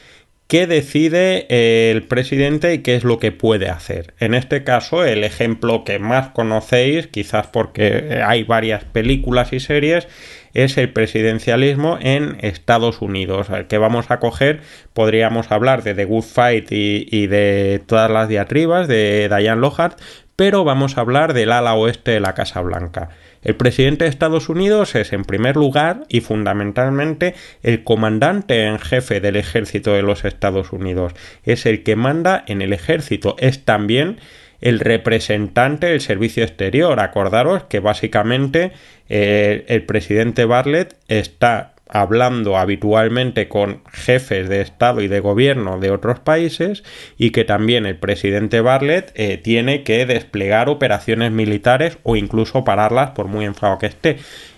qué 0.47 0.65
decide 0.65 1.45
eh, 1.49 1.91
el 1.91 2.03
presidente 2.03 2.73
y 2.73 2.79
qué 2.79 2.95
es 2.95 3.03
lo 3.03 3.19
que 3.19 3.31
puede 3.31 3.69
hacer. 3.69 4.15
En 4.19 4.33
este 4.33 4.63
caso, 4.63 5.05
el 5.05 5.23
ejemplo 5.23 5.83
que 5.83 5.99
más 5.99 6.29
conocéis, 6.29 7.07
quizás 7.07 7.47
porque 7.47 8.21
hay 8.25 8.43
varias 8.43 8.83
películas 8.83 9.53
y 9.53 9.59
series, 9.59 10.07
es 10.53 10.77
el 10.77 10.91
presidencialismo 10.91 11.97
en 12.01 12.37
Estados 12.41 13.01
Unidos. 13.01 13.47
Que 13.67 13.77
vamos 13.77 14.11
a 14.11 14.19
coger, 14.19 14.61
podríamos 14.93 15.51
hablar 15.51 15.83
de 15.83 15.93
The 15.93 16.05
Good 16.05 16.23
Fight 16.23 16.71
y, 16.71 17.27
de 17.27 17.81
todas 17.85 18.09
las 18.09 18.29
diatribas 18.29 18.87
de 18.87 19.29
Diane 19.29 19.61
Lohart, 19.61 19.99
pero 20.35 20.63
vamos 20.63 20.97
a 20.97 21.01
hablar 21.01 21.33
del 21.33 21.51
ala 21.51 21.73
oeste 21.73 22.11
de 22.11 22.19
la 22.19 22.33
Casa 22.33 22.61
Blanca. 22.61 23.09
El 23.41 23.55
presidente 23.55 24.03
de 24.03 24.09
Estados 24.09 24.49
Unidos 24.49 24.95
es, 24.95 25.13
en 25.13 25.23
primer 25.23 25.55
lugar 25.55 26.05
y 26.09 26.21
fundamentalmente, 26.21 27.35
el 27.63 27.83
comandante 27.83 28.65
en 28.65 28.79
jefe 28.79 29.21
del 29.21 29.37
ejército 29.37 29.93
de 29.93 30.01
los 30.01 30.25
Estados 30.25 30.73
Unidos. 30.73 31.13
Es 31.43 31.65
el 31.65 31.83
que 31.83 31.95
manda 31.95 32.43
en 32.47 32.61
el 32.61 32.73
ejército. 32.73 33.35
Es 33.39 33.63
también 33.63 34.19
el 34.61 34.79
representante 34.79 35.87
del 35.87 36.01
servicio 36.01 36.43
exterior. 36.43 36.99
Acordaros 36.99 37.63
que 37.63 37.79
básicamente 37.79 38.71
eh, 39.09 39.65
el 39.67 39.83
presidente 39.83 40.45
Bartlett 40.45 40.95
está 41.07 41.73
hablando 41.89 42.55
habitualmente 42.55 43.47
con 43.47 43.81
jefes 43.91 44.47
de 44.47 44.61
Estado 44.61 45.01
y 45.01 45.07
de 45.07 45.19
gobierno 45.19 45.79
de 45.79 45.89
otros 45.89 46.19
países 46.19 46.83
y 47.17 47.31
que 47.31 47.43
también 47.43 47.87
el 47.87 47.97
presidente 47.97 48.61
Bartlett 48.61 49.11
eh, 49.15 49.37
tiene 49.37 49.83
que 49.83 50.05
desplegar 50.05 50.69
operaciones 50.69 51.31
militares 51.31 51.97
o 52.03 52.15
incluso 52.15 52.63
pararlas 52.63 53.11
por 53.11 53.27
muy 53.27 53.45
enfado 53.45 53.79
que 53.79 53.87
esté. 53.87 54.17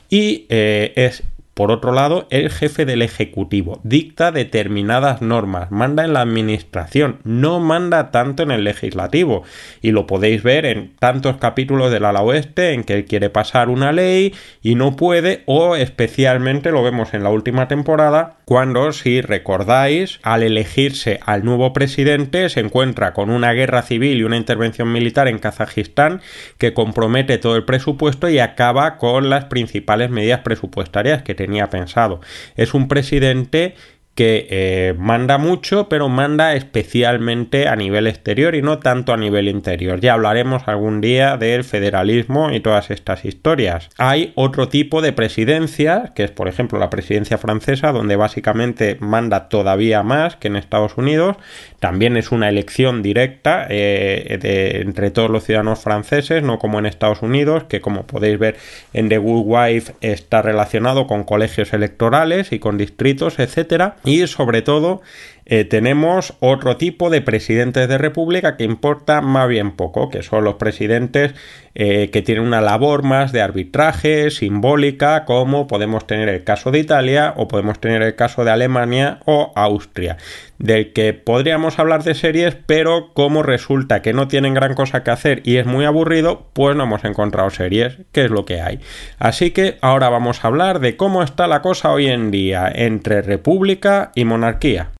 Y 0.10 0.46
eh, 0.50 0.92
es 0.98 1.24
por 1.54 1.70
otro 1.70 1.92
lado, 1.92 2.28
el 2.30 2.50
jefe 2.50 2.86
del 2.86 3.02
Ejecutivo 3.02 3.82
dicta 3.84 4.32
determinadas 4.32 5.22
normas, 5.22 5.70
manda 5.70 6.06
en 6.06 6.14
la 6.14 6.22
Administración, 6.22 7.20
no 7.26 7.60
manda 7.60 8.10
tanto 8.10 8.44
en 8.44 8.52
el 8.52 8.64
Legislativo. 8.64 9.44
Y 9.82 9.92
lo 9.92 10.08
podéis 10.08 10.44
ver 10.44 10.66
en 10.66 10.96
tantos 10.98 11.38
capítulos 11.38 11.92
del 11.92 12.06
ala 12.06 12.22
oeste 12.22 12.72
en 12.74 12.86
que 12.86 12.94
él 12.94 13.06
quiere 13.06 13.30
pasar 13.30 13.70
una 13.70 13.92
ley 13.92 14.34
y 14.62 14.76
no 14.76 14.96
puede, 14.96 15.44
o 15.46 15.76
especialmente 15.76 16.72
lo 16.72 16.84
vemos 16.84 17.14
en 17.14 17.24
la 17.24 17.30
última 17.30 17.68
temporada, 17.68 18.38
cuando, 18.52 18.92
si 18.92 19.22
recordáis, 19.22 20.20
al 20.24 20.44
elegirse 20.44 21.22
al 21.26 21.46
nuevo 21.46 21.72
presidente 21.72 22.50
se 22.50 22.60
encuentra 22.60 23.14
con 23.14 23.30
una 23.30 23.54
guerra 23.54 23.82
civil 23.82 24.18
y 24.18 24.24
una 24.24 24.36
intervención 24.36 24.92
militar 24.92 25.30
en 25.30 25.40
Kazajistán 25.40 26.20
que 26.58 26.74
compromete 26.74 27.38
todo 27.38 27.56
el 27.56 27.64
presupuesto 27.64 28.28
y 28.28 28.40
acaba 28.40 28.98
con 28.98 29.30
las 29.30 29.46
principales 29.46 30.10
medidas 30.10 30.42
presupuestarias 30.42 31.24
que 31.24 31.34
tenía 31.34 31.70
pensado. 31.70 32.20
Es 32.58 32.74
un 32.74 32.90
presidente 32.90 33.76
que 34.22 34.46
eh, 34.52 34.94
manda 35.00 35.40
mucho, 35.40 35.90
pero 35.90 36.08
manda 36.08 36.54
especialmente 36.54 37.68
a 37.68 37.76
nivel 37.76 38.06
exterior 38.06 38.54
y 38.54 38.62
no 38.62 38.78
tanto 38.78 39.14
a 39.14 39.18
nivel 39.18 39.48
interior. 39.48 40.00
Ya 40.00 40.14
hablaremos 40.14 40.68
algún 40.68 41.02
día 41.02 41.38
del 41.38 41.64
federalismo 41.64 42.52
y 42.52 42.60
todas 42.60 42.92
estas 42.92 43.26
historias. 43.26 43.90
Hay 43.98 44.32
otro 44.36 44.68
tipo 44.68 45.02
de 45.02 45.12
presidencia, 45.12 46.12
que 46.14 46.24
es 46.24 46.30
por 46.30 46.48
ejemplo 46.48 46.78
la 46.78 46.92
presidencia 46.92 47.40
francesa, 47.40 47.92
donde 47.92 48.16
básicamente 48.16 48.96
manda 49.00 49.50
todavía 49.50 50.04
más 50.04 50.36
que 50.36 50.50
en 50.50 50.56
Estados 50.56 50.98
Unidos. 50.98 51.38
También 51.82 52.16
es 52.16 52.32
una 52.32 52.48
elección 52.48 53.02
directa 53.02 53.66
eh, 53.68 54.38
de, 54.40 54.82
entre 54.82 55.10
todos 55.10 55.32
los 55.32 55.46
ciudadanos 55.46 55.80
franceses, 55.80 56.44
no 56.44 56.60
como 56.60 56.78
en 56.78 56.86
Estados 56.86 57.24
Unidos, 57.24 57.64
que 57.64 57.82
como 57.82 58.06
podéis 58.06 58.38
ver 58.38 58.56
en 58.94 59.10
The 59.10 59.18
Good 59.18 59.44
Wife 59.48 59.94
está 60.00 60.44
relacionado 60.44 61.08
con 61.08 61.24
colegios 61.24 61.74
electorales 61.74 62.52
y 62.52 62.60
con 62.60 62.78
distritos, 62.78 63.40
etcétera 63.40 63.96
y 64.04 64.28
sobre 64.28 64.62
todo 64.62 65.02
eh, 65.46 65.66
tenemos 65.66 66.34
otro 66.40 66.78
tipo 66.78 67.10
de 67.10 67.22
presidentes 67.22 67.88
de 67.88 67.98
república 67.98 68.58
que 68.58 68.64
importa 68.64 69.22
más 69.22 69.48
bien 69.48 69.72
poco, 69.72 70.10
que 70.10 70.24
son 70.24 70.44
los 70.44 70.56
presidentes 70.56 71.34
eh, 71.74 72.10
que 72.12 72.22
tienen 72.22 72.44
una 72.44 72.60
labor 72.60 73.04
más 73.04 73.32
de 73.32 73.42
arbitraje 73.42 74.30
simbólica, 74.30 75.24
como 75.26 75.68
podemos 75.68 76.06
tener 76.06 76.28
el 76.30 76.44
caso 76.44 76.70
de 76.70 76.80
Italia 76.80 77.34
o 77.38 77.48
podemos 77.48 77.80
tener 77.80 78.02
el 78.02 78.16
caso 78.16 78.44
de 78.44 78.52
Alemania 78.52 79.20
o 79.26 79.54
Austria, 79.56 80.18
del 80.58 80.92
que 80.92 81.14
podríamos 81.14 81.80
hablar 81.80 82.04
de 82.04 82.14
series, 82.14 82.58
pero 82.66 83.14
como 83.14 83.42
resulta 83.42 84.02
que 84.02 84.14
no 84.14 84.28
tienen 84.28 84.54
gran 84.54 84.76
cosa 84.76 85.04
que 85.04 85.12
hacer 85.12 85.42
y 85.46 85.58
es 85.58 85.66
muy 85.66 85.86
aburrido, 85.86 86.46
pues 86.54 86.76
no 86.76 86.84
hemos 86.84 87.06
encontrado 87.06 87.50
series, 87.50 87.98
que 88.12 88.26
es 88.26 88.32
lo 88.32 88.46
que 88.46 88.62
hay. 88.62 88.80
Así 89.18 89.52
que 89.52 89.78
ahora 89.82 90.10
vamos 90.10 90.44
a 90.44 90.48
hablar 90.50 90.82
de 90.82 90.98
cómo 90.98 91.24
está 91.24 91.48
la 91.48 91.62
cosa 91.62 91.92
hoy 91.92 92.08
en 92.08 92.32
día 92.32 92.70
entre 92.74 93.22
república 93.22 94.12
y 94.14 94.26
monarquía. 94.26 94.92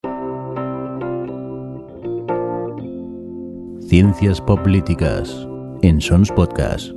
Ciencias 3.92 4.40
Políticas 4.40 5.50
en 5.82 6.00
Sons 6.00 6.32
Podcast. 6.32 6.92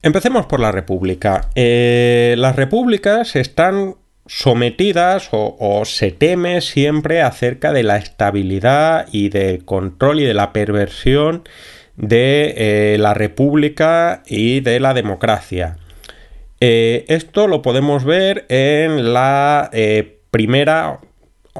Empecemos 0.00 0.46
por 0.46 0.60
la 0.60 0.72
República. 0.72 1.50
Eh, 1.54 2.36
las 2.38 2.56
repúblicas 2.56 3.36
están 3.36 3.96
sometidas 4.24 5.28
o, 5.30 5.82
se 5.84 6.10
teme 6.10 6.62
siempre 6.62 7.20
acerca 7.20 7.74
de 7.74 7.82
la 7.82 7.98
estabilidad 7.98 9.06
y 9.12 9.28
del 9.28 9.66
control 9.66 10.20
y 10.20 10.24
de 10.24 10.32
la 10.32 10.54
perversión 10.54 11.46
de 11.96 12.54
eh, 12.56 12.96
la 12.98 13.12
república 13.12 14.22
y 14.26 14.60
de 14.60 14.80
la 14.80 14.94
democracia. 14.94 15.76
Eh, 16.62 17.04
esto 17.08 17.46
lo 17.46 17.60
podemos 17.60 18.04
ver 18.04 18.46
en 18.48 19.12
la 19.12 19.70
primera 20.30 20.98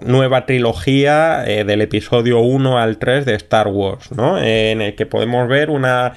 nueva 0.00 0.46
trilogía 0.46 1.44
eh, 1.46 1.64
del 1.64 1.82
episodio 1.82 2.40
1 2.40 2.78
al 2.78 2.98
3 2.98 3.26
de 3.26 3.34
Star 3.34 3.68
Wars, 3.68 4.10
¿no? 4.12 4.38
en 4.38 4.80
el 4.80 4.94
que 4.94 5.06
podemos 5.06 5.48
ver 5.48 5.70
una 5.70 6.14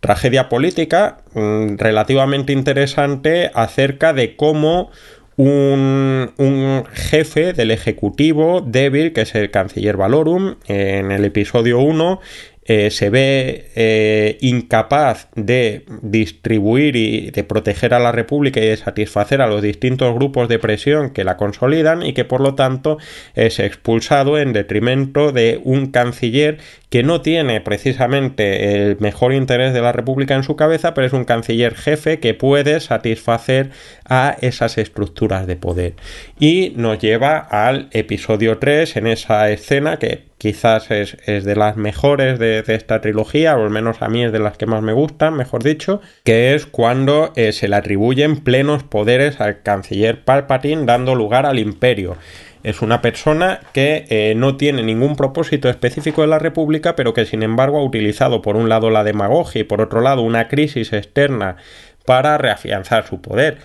tragedia 0.00 0.48
política 0.48 1.18
mm, 1.34 1.76
relativamente 1.76 2.52
interesante 2.52 3.50
acerca 3.54 4.12
de 4.12 4.36
cómo 4.36 4.90
un, 5.36 6.32
un, 6.38 6.84
jefe 6.92 7.52
del 7.52 7.70
ejecutivo 7.70 8.62
débil, 8.62 9.12
que 9.12 9.22
es 9.22 9.34
el 9.34 9.50
canciller 9.50 9.96
Valorum, 9.96 10.54
en 10.66 11.10
el 11.10 11.24
episodio 11.24 11.80
1, 11.80 12.20
eh, 12.68 12.90
se 12.90 13.10
ve 13.10 13.70
eh, 13.76 14.38
incapaz 14.40 15.28
de 15.34 15.84
distribuir 16.02 16.96
y 16.96 17.30
de 17.30 17.44
proteger 17.44 17.94
a 17.94 17.98
la 17.98 18.12
República 18.12 18.60
y 18.60 18.66
de 18.66 18.76
satisfacer 18.76 19.40
a 19.40 19.46
los 19.46 19.62
distintos 19.62 20.14
grupos 20.14 20.48
de 20.48 20.58
presión 20.58 21.10
que 21.10 21.24
la 21.24 21.36
consolidan 21.36 22.04
y 22.04 22.12
que 22.12 22.24
por 22.24 22.40
lo 22.40 22.54
tanto 22.54 22.98
es 23.34 23.60
expulsado 23.60 24.38
en 24.38 24.52
detrimento 24.52 25.32
de 25.32 25.60
un 25.62 25.92
canciller 25.92 26.58
que 26.90 27.02
no 27.02 27.20
tiene 27.20 27.60
precisamente 27.60 28.74
el 28.74 28.98
mejor 29.00 29.32
interés 29.32 29.72
de 29.72 29.80
la 29.80 29.92
República 29.92 30.34
en 30.34 30.42
su 30.42 30.56
cabeza, 30.56 30.94
pero 30.94 31.06
es 31.06 31.12
un 31.12 31.24
canciller 31.24 31.74
jefe 31.74 32.20
que 32.20 32.34
puede 32.34 32.80
satisfacer 32.80 33.70
a 34.04 34.36
esas 34.40 34.78
estructuras 34.78 35.46
de 35.46 35.56
poder. 35.56 35.94
Y 36.38 36.72
nos 36.76 36.98
lleva 36.98 37.38
al 37.38 37.88
episodio 37.92 38.58
3 38.58 38.96
en 38.96 39.06
esa 39.08 39.50
escena 39.50 39.98
que 39.98 40.24
quizás 40.38 40.90
es, 40.90 41.16
de 41.26 41.56
las 41.56 41.76
mejores 41.76 42.38
de, 42.38 42.62
esta 42.66 43.00
trilogía, 43.00 43.56
o 43.56 43.64
al 43.64 43.70
menos 43.70 44.02
a 44.02 44.08
mí 44.08 44.24
es 44.24 44.32
de 44.32 44.38
las 44.38 44.56
que 44.56 44.66
más 44.66 44.82
me 44.82 44.92
gustan, 44.92 45.34
mejor 45.34 45.62
dicho, 45.62 46.00
que 46.24 46.54
es 46.54 46.66
cuando 46.66 47.32
eh, 47.36 47.52
se 47.52 47.68
le 47.68 47.76
atribuyen 47.76 48.38
plenos 48.38 48.82
poderes 48.82 49.40
al 49.40 49.62
canciller 49.62 50.24
Palpatine 50.24 50.84
dando 50.84 51.14
lugar 51.14 51.46
al 51.46 51.58
imperio. 51.58 52.16
Es 52.62 52.82
una 52.82 53.00
persona 53.00 53.60
que 53.72 54.06
eh, 54.08 54.34
no 54.36 54.56
tiene 54.56 54.82
ningún 54.82 55.14
propósito 55.14 55.68
específico 55.68 56.22
de 56.22 56.26
la 56.26 56.40
República, 56.40 56.96
pero 56.96 57.14
que 57.14 57.24
sin 57.24 57.44
embargo 57.44 57.78
ha 57.78 57.84
utilizado 57.84 58.42
por 58.42 58.56
un 58.56 58.68
lado 58.68 58.90
la 58.90 59.04
demagogia 59.04 59.60
y 59.60 59.64
por 59.64 59.80
otro 59.80 60.00
lado 60.00 60.22
una 60.22 60.48
crisis 60.48 60.92
externa 60.92 61.56
para 62.04 62.38
reafianzar 62.38 63.06
su 63.06 63.20
poder. 63.20 63.58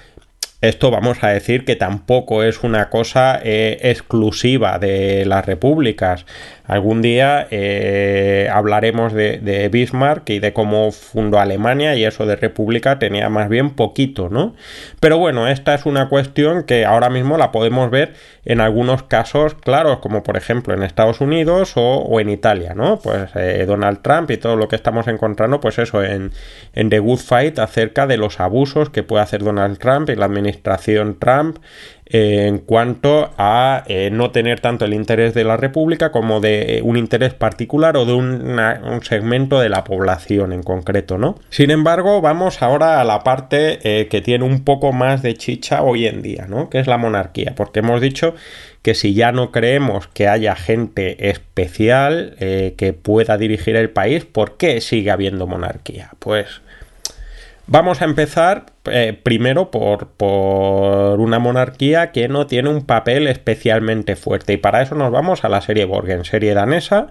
Esto 0.61 0.91
vamos 0.91 1.23
a 1.23 1.29
decir 1.29 1.65
que 1.65 1.75
tampoco 1.75 2.43
es 2.43 2.63
una 2.63 2.91
cosa 2.91 3.39
eh, 3.43 3.79
exclusiva 3.81 4.77
de 4.77 5.25
las 5.25 5.43
repúblicas. 5.43 6.27
Algún 6.71 7.01
día 7.01 7.47
eh, 7.51 8.47
hablaremos 8.49 9.11
de, 9.11 9.69
Bismarck 9.69 10.29
y 10.29 10.39
de 10.39 10.53
cómo 10.53 10.93
fundó 10.93 11.37
Alemania 11.37 11.97
y 11.97 12.05
eso 12.05 12.25
de 12.25 12.37
república 12.37 12.97
tenía 12.97 13.27
más 13.27 13.49
bien 13.49 13.71
poquito, 13.71 14.29
¿no? 14.29 14.55
Pero 15.01 15.17
bueno, 15.17 15.49
esta 15.49 15.73
es 15.73 15.85
una 15.85 16.07
cuestión 16.07 16.63
que 16.63 16.85
ahora 16.85 17.09
mismo 17.09 17.37
la 17.37 17.51
podemos 17.51 17.91
ver 17.91 18.13
en 18.45 18.61
algunos 18.61 19.03
casos 19.03 19.53
claros, 19.53 19.97
como 19.97 20.23
por 20.23 20.37
ejemplo 20.37 20.73
en 20.73 20.83
Estados 20.83 21.19
Unidos 21.19 21.73
o, 21.75 22.21
en 22.21 22.29
Italia, 22.29 22.73
¿no? 22.73 23.01
Pues 23.01 23.31
eh, 23.35 23.65
Donald 23.67 24.01
Trump 24.01 24.31
y 24.31 24.37
todo 24.37 24.55
lo 24.55 24.69
que 24.69 24.77
estamos 24.77 25.09
encontrando, 25.09 25.59
pues 25.59 25.77
eso, 25.77 26.01
en 26.01 26.31
The 26.73 26.99
Good 26.99 27.19
Fight 27.19 27.59
acerca 27.59 28.07
de 28.07 28.15
los 28.15 28.39
abusos 28.39 28.89
que 28.89 29.03
puede 29.03 29.23
hacer 29.23 29.43
Donald 29.43 29.77
Trump 29.77 30.09
y 30.09 30.15
la 30.15 30.23
administración 30.23 31.19
Trump 31.19 31.57
en 32.11 32.59
cuanto 32.59 33.31
a 33.37 33.83
eh, 33.87 34.09
no 34.11 34.31
tener 34.31 34.59
tanto 34.59 34.85
el 34.85 34.93
interés 34.93 35.33
de 35.33 35.43
la 35.43 35.57
República 35.57 36.11
como 36.11 36.41
de 36.41 36.77
eh, 36.77 36.81
un 36.81 36.97
interés 36.97 37.33
particular 37.33 37.95
o 37.95 38.05
de 38.05 38.13
un 38.13 38.59
segmento 39.03 39.59
de 39.59 39.69
la 39.69 39.83
población 39.83 40.51
en 40.51 40.63
concreto, 40.63 41.17
¿no? 41.17 41.39
Sin 41.49 41.71
embargo, 41.71 42.19
vamos 42.21 42.61
ahora 42.61 42.99
a 42.99 43.03
la 43.05 43.19
parte 43.23 43.79
eh, 43.83 44.07
que 44.07 44.21
tiene 44.21 44.43
un 44.43 44.63
poco 44.63 44.91
más 44.91 45.21
de 45.21 45.35
chicha 45.35 45.83
hoy 45.83 46.05
en 46.05 46.21
día, 46.21 46.47
¿no? 46.47 46.69
Que 46.69 46.79
es 46.79 46.87
la 46.87 46.97
monarquía, 46.97 47.53
porque 47.55 47.79
hemos 47.79 48.01
dicho 48.01 48.35
que 48.81 48.93
si 48.93 49.13
ya 49.13 49.31
no 49.31 49.51
creemos 49.51 50.07
que 50.07 50.27
haya 50.27 50.55
gente 50.55 51.29
especial 51.29 52.35
que 52.39 52.93
pueda 52.99 53.37
dirigir 53.37 53.75
el 53.75 53.91
país, 53.91 54.25
¿por 54.25 54.57
qué 54.57 54.81
sigue 54.81 55.11
habiendo 55.11 55.45
monarquía? 55.45 56.09
Pues 56.17 56.61
Vamos 57.71 58.01
a 58.01 58.05
empezar 58.05 58.65
eh, 58.91 59.17
primero 59.23 59.71
por, 59.71 60.09
por, 60.09 61.21
una 61.21 61.39
monarquía 61.39 62.11
que 62.11 62.27
no 62.27 62.45
tiene 62.45 62.67
un 62.67 62.85
papel 62.85 63.27
especialmente 63.27 64.17
fuerte. 64.17 64.51
Y 64.51 64.57
para 64.57 64.81
eso 64.81 64.93
nos 64.95 65.09
vamos 65.09 65.45
a 65.45 65.49
la 65.49 65.61
serie 65.61 65.85
Borgen, 65.85 66.25
serie 66.25 66.53
danesa 66.53 67.07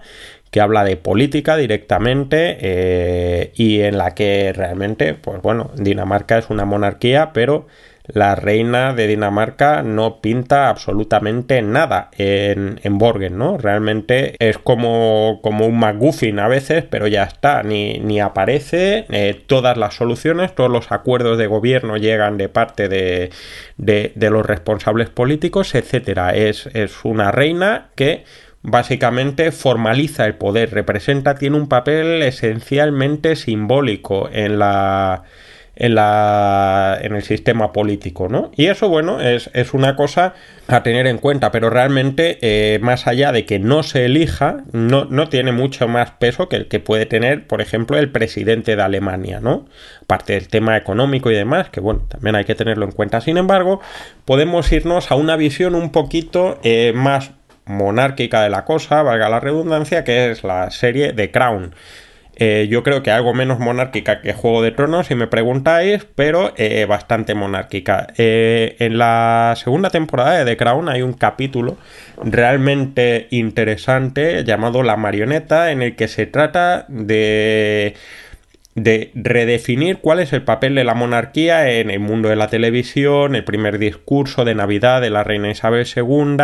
que 0.51 0.61
habla 0.61 0.83
de 0.83 0.97
política 0.97 1.57
directamente 1.57 2.57
eh, 2.61 3.51
y 3.55 3.81
en 3.81 3.97
la 3.97 4.13
que 4.13 4.53
realmente, 4.53 5.15
pues 5.15 5.41
bueno, 5.41 5.71
Dinamarca 5.77 6.37
es 6.37 6.51
una 6.51 6.65
monarquía, 6.65 7.31
pero 7.33 7.65
la 8.07 8.35
reina 8.35 8.93
de 8.93 9.07
Dinamarca 9.07 9.83
no 9.83 10.21
pinta 10.21 10.69
absolutamente 10.69 11.61
nada 11.61 12.09
en, 12.17 12.79
en 12.83 12.97
Borgen, 12.97 13.37
¿no? 13.37 13.57
Realmente 13.57 14.35
es 14.39 14.57
como, 14.57 15.39
como 15.41 15.67
un 15.67 15.79
McGuffin 15.79 16.39
a 16.39 16.47
veces, 16.47 16.83
pero 16.89 17.07
ya 17.07 17.23
está, 17.23 17.63
ni, 17.63 17.99
ni 17.99 18.19
aparece, 18.19 19.05
eh, 19.09 19.41
todas 19.45 19.77
las 19.77 19.95
soluciones, 19.95 20.55
todos 20.55 20.71
los 20.71 20.91
acuerdos 20.91 21.37
de 21.37 21.47
gobierno 21.47 21.97
llegan 21.97 22.37
de 22.37 22.49
parte 22.49 22.89
de, 22.89 23.29
de, 23.77 24.29
los 24.29 24.45
responsables 24.45 25.09
políticos, 25.09 25.75
etcétera. 25.75 26.31
Es, 26.31 26.67
es 26.73 27.03
una 27.03 27.31
reina 27.31 27.89
que 27.95 28.23
básicamente 28.63 29.51
formaliza 29.51 30.25
el 30.25 30.35
poder, 30.35 30.71
representa, 30.71 31.35
tiene 31.35 31.57
un 31.57 31.67
papel 31.67 32.21
esencialmente 32.21 33.35
simbólico 33.35 34.29
en 34.31 34.59
la 34.59 35.23
en, 35.81 37.15
el 37.15 37.23
sistema 37.23 37.73
político, 37.73 38.29
¿no? 38.29 38.51
Y 38.55 38.67
eso, 38.67 38.87
bueno, 38.87 39.19
es, 39.19 39.49
una 39.73 39.95
cosa 39.95 40.35
a 40.67 40.83
tener 40.83 41.07
en 41.07 41.17
cuenta, 41.17 41.51
pero 41.51 41.69
realmente, 41.69 42.37
eh, 42.41 42.79
más 42.79 43.07
allá 43.07 43.31
de 43.31 43.45
que 43.45 43.57
no 43.57 43.81
se 43.81 44.05
elija, 44.05 44.63
no, 44.71 45.05
no 45.05 45.27
tiene 45.27 45.51
mucho 45.51 45.87
más 45.87 46.11
peso 46.11 46.47
que 46.49 46.57
el 46.57 46.67
que 46.67 46.79
puede 46.79 47.07
tener, 47.07 47.47
por 47.47 47.61
ejemplo, 47.61 47.97
el 47.97 48.11
presidente 48.11 48.75
de 48.75 48.81
Alemania, 48.81 49.39
¿no? 49.39 49.65
Aparte 50.03 50.33
del 50.33 50.47
tema 50.49 50.77
económico 50.77 51.31
y 51.31 51.35
demás, 51.35 51.69
que 51.69 51.79
bueno, 51.79 52.01
también 52.07 52.35
hay 52.35 52.45
que 52.45 52.55
tenerlo 52.55 52.85
en 52.85 52.91
cuenta. 52.91 53.19
Sin 53.19 53.37
embargo, 53.37 53.81
podemos 54.25 54.71
irnos 54.71 55.11
a 55.11 55.15
una 55.15 55.35
visión 55.35 55.73
un 55.73 55.91
poquito 55.91 56.59
eh, 56.63 56.93
más 56.93 57.31
monárquica 57.65 58.43
de 58.43 58.49
la 58.49 58.65
cosa, 58.65 59.01
valga 59.01 59.29
la 59.29 59.39
redundancia, 59.39 60.03
que 60.03 60.31
es 60.31 60.43
la 60.43 60.69
serie 60.69 61.13
The 61.13 61.31
Crown. 61.31 61.73
Eh, 62.35 62.67
yo 62.69 62.81
creo 62.81 63.03
que 63.03 63.11
algo 63.11 63.33
menos 63.33 63.59
monárquica 63.59 64.21
que 64.21 64.33
Juego 64.33 64.61
de 64.61 64.71
Tronos, 64.71 65.07
si 65.07 65.15
me 65.15 65.27
preguntáis, 65.27 66.05
pero 66.15 66.53
eh, 66.57 66.85
bastante 66.85 67.35
monárquica. 67.35 68.07
Eh, 68.17 68.77
en 68.79 68.97
la 68.97 69.53
segunda 69.57 69.89
temporada 69.89 70.37
de 70.37 70.45
The 70.45 70.57
Crown 70.57 70.89
hay 70.89 71.01
un 71.01 71.13
capítulo 71.13 71.77
realmente 72.23 73.27
interesante 73.31 74.43
llamado 74.43 74.81
La 74.81 74.95
Marioneta, 74.95 75.71
en 75.71 75.81
el 75.81 75.95
que 75.95 76.07
se 76.07 76.25
trata 76.25 76.85
de 76.87 77.95
de 78.75 79.11
redefinir 79.15 79.97
cuál 79.97 80.19
es 80.19 80.31
el 80.31 80.43
papel 80.43 80.75
de 80.75 80.83
la 80.83 80.93
monarquía 80.93 81.69
en 81.69 81.91
el 81.91 81.99
mundo 81.99 82.29
de 82.29 82.37
la 82.37 82.47
televisión, 82.47 83.35
el 83.35 83.43
primer 83.43 83.79
discurso 83.79 84.45
de 84.45 84.55
Navidad 84.55 85.01
de 85.01 85.09
la 85.09 85.23
reina 85.23 85.51
Isabel 85.51 85.85
II, 85.85 86.37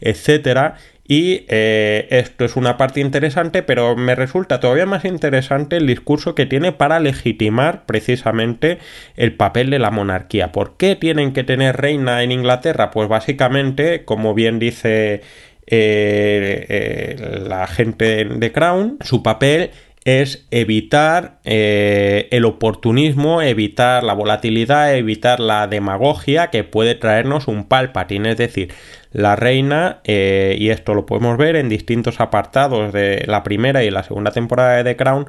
etcétera, 0.00 0.76
y 1.08 1.44
eh, 1.48 2.08
esto 2.10 2.44
es 2.44 2.56
una 2.56 2.76
parte 2.76 3.00
interesante, 3.00 3.62
pero 3.62 3.94
me 3.96 4.16
resulta 4.16 4.58
todavía 4.58 4.86
más 4.86 5.04
interesante 5.04 5.76
el 5.76 5.86
discurso 5.86 6.34
que 6.34 6.46
tiene 6.46 6.72
para 6.72 6.98
legitimar 6.98 7.86
precisamente 7.86 8.78
el 9.16 9.34
papel 9.34 9.70
de 9.70 9.78
la 9.78 9.92
monarquía. 9.92 10.50
¿Por 10.50 10.76
qué 10.76 10.96
tienen 10.96 11.32
que 11.32 11.44
tener 11.44 11.76
reina 11.76 12.22
en 12.24 12.32
Inglaterra? 12.32 12.90
Pues 12.90 13.08
básicamente, 13.08 14.04
como 14.04 14.34
bien 14.34 14.58
dice 14.58 15.22
eh, 15.68 16.66
eh, 16.68 17.40
la 17.46 17.68
gente 17.68 18.24
de 18.24 18.52
Crown, 18.52 18.98
su 19.02 19.22
papel 19.22 19.70
es 20.04 20.46
evitar 20.52 21.40
el 21.42 22.44
oportunismo, 22.44 23.42
evitar 23.42 24.04
la 24.04 24.12
volatilidad, 24.12 24.94
evitar 24.94 25.40
la 25.40 25.66
demagogia 25.66 26.46
que 26.50 26.62
puede 26.62 26.94
traernos 26.94 27.48
un 27.48 27.64
palpatín. 27.66 28.24
Es 28.26 28.36
decir, 28.36 28.72
la 29.16 29.34
reina, 29.34 30.00
eh, 30.04 30.56
y 30.58 30.68
esto 30.68 30.92
lo 30.92 31.06
podemos 31.06 31.38
ver 31.38 31.56
en 31.56 31.70
distintos 31.70 32.20
apartados 32.20 32.92
de 32.92 33.24
la 33.26 33.42
primera 33.42 33.82
y 33.82 33.90
la 33.90 34.02
segunda 34.02 34.30
temporada 34.30 34.76
de 34.76 34.84
The 34.84 34.96
Crown, 34.96 35.26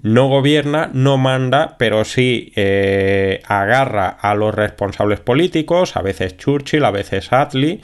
no 0.00 0.28
gobierna, 0.28 0.88
no 0.94 1.18
manda, 1.18 1.76
pero 1.78 2.06
sí 2.06 2.54
eh, 2.56 3.42
agarra 3.46 4.08
a 4.08 4.34
los 4.34 4.54
responsables 4.54 5.20
políticos, 5.20 5.98
a 5.98 6.02
veces 6.02 6.38
Churchill, 6.38 6.86
a 6.86 6.90
veces 6.90 7.30
Attlee, 7.30 7.82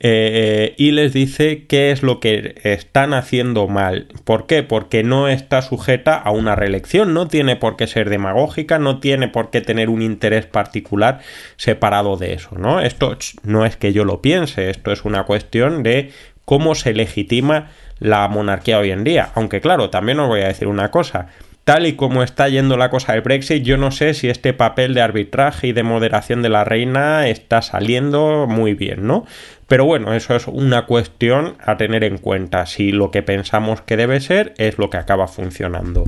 eh, 0.00 0.74
y 0.76 0.90
les 0.90 1.12
dice 1.12 1.66
qué 1.66 1.90
es 1.90 2.02
lo 2.02 2.20
que 2.20 2.60
están 2.64 3.14
haciendo 3.14 3.68
mal. 3.68 4.08
¿Por 4.24 4.46
qué? 4.46 4.62
Porque 4.62 5.02
no 5.02 5.28
está 5.28 5.62
sujeta 5.62 6.16
a 6.16 6.30
una 6.30 6.56
reelección, 6.56 7.14
no 7.14 7.28
tiene 7.28 7.56
por 7.56 7.76
qué 7.76 7.86
ser 7.86 8.10
demagógica, 8.10 8.78
no 8.78 8.98
tiene 9.00 9.28
por 9.28 9.50
qué 9.50 9.60
tener 9.60 9.88
un 9.88 10.02
interés 10.02 10.46
particular 10.46 11.20
separado 11.56 12.16
de 12.16 12.34
eso, 12.34 12.50
¿no? 12.58 12.80
Esto 12.80 13.16
no 13.44 13.64
es 13.64 13.76
que 13.76 13.92
yo 13.92 14.04
lo 14.04 14.20
piense, 14.20 14.70
esto 14.70 14.92
es 14.92 15.04
una 15.04 15.24
cuestión 15.24 15.82
de 15.82 16.10
cómo 16.44 16.74
se 16.74 16.92
legitima 16.92 17.70
la 17.98 18.26
monarquía 18.28 18.78
hoy 18.78 18.90
en 18.90 19.04
día. 19.04 19.30
Aunque 19.34 19.60
claro, 19.60 19.90
también 19.90 20.20
os 20.20 20.28
voy 20.28 20.40
a 20.40 20.48
decir 20.48 20.68
una 20.68 20.90
cosa, 20.90 21.28
tal 21.64 21.86
y 21.86 21.94
como 21.94 22.22
está 22.22 22.48
yendo 22.48 22.76
la 22.76 22.90
cosa 22.90 23.12
del 23.14 23.22
Brexit, 23.22 23.62
yo 23.62 23.76
no 23.76 23.90
sé 23.90 24.14
si 24.14 24.28
este 24.28 24.52
papel 24.52 24.94
de 24.94 25.00
arbitraje 25.00 25.68
y 25.68 25.72
de 25.72 25.82
moderación 25.82 26.42
de 26.42 26.50
la 26.50 26.64
reina 26.64 27.26
está 27.28 27.62
saliendo 27.62 28.46
muy 28.46 28.74
bien, 28.74 29.06
¿no? 29.06 29.24
Pero 29.66 29.86
bueno, 29.86 30.12
eso 30.12 30.36
es 30.36 30.46
una 30.46 30.84
cuestión 30.84 31.56
a 31.64 31.78
tener 31.78 32.04
en 32.04 32.18
cuenta, 32.18 32.66
si 32.66 32.92
lo 32.92 33.10
que 33.10 33.22
pensamos 33.22 33.80
que 33.80 33.96
debe 33.96 34.20
ser 34.20 34.52
es 34.58 34.78
lo 34.78 34.90
que 34.90 34.98
acaba 34.98 35.26
funcionando. 35.26 36.04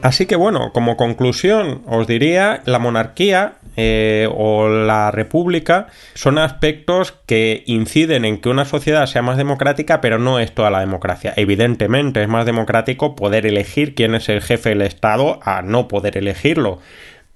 Así 0.00 0.26
que 0.26 0.36
bueno, 0.36 0.70
como 0.72 0.96
conclusión 0.98 1.82
os 1.86 2.06
diría, 2.06 2.60
la 2.66 2.78
monarquía 2.78 3.54
eh, 3.76 4.28
o 4.34 4.68
la 4.68 5.10
república 5.10 5.88
son 6.14 6.38
aspectos 6.38 7.14
que 7.26 7.62
inciden 7.66 8.24
en 8.24 8.38
que 8.38 8.48
una 8.48 8.64
sociedad 8.64 9.06
sea 9.06 9.22
más 9.22 9.36
democrática, 9.36 10.00
pero 10.00 10.18
no 10.18 10.38
es 10.38 10.52
toda 10.52 10.70
la 10.70 10.80
democracia. 10.80 11.32
Evidentemente 11.36 12.22
es 12.22 12.28
más 12.28 12.46
democrático 12.46 13.16
poder 13.16 13.46
elegir 13.46 13.94
quién 13.94 14.14
es 14.14 14.28
el 14.28 14.42
jefe 14.42 14.70
del 14.70 14.82
Estado 14.82 15.40
a 15.42 15.62
no 15.62 15.88
poder 15.88 16.16
elegirlo 16.16 16.80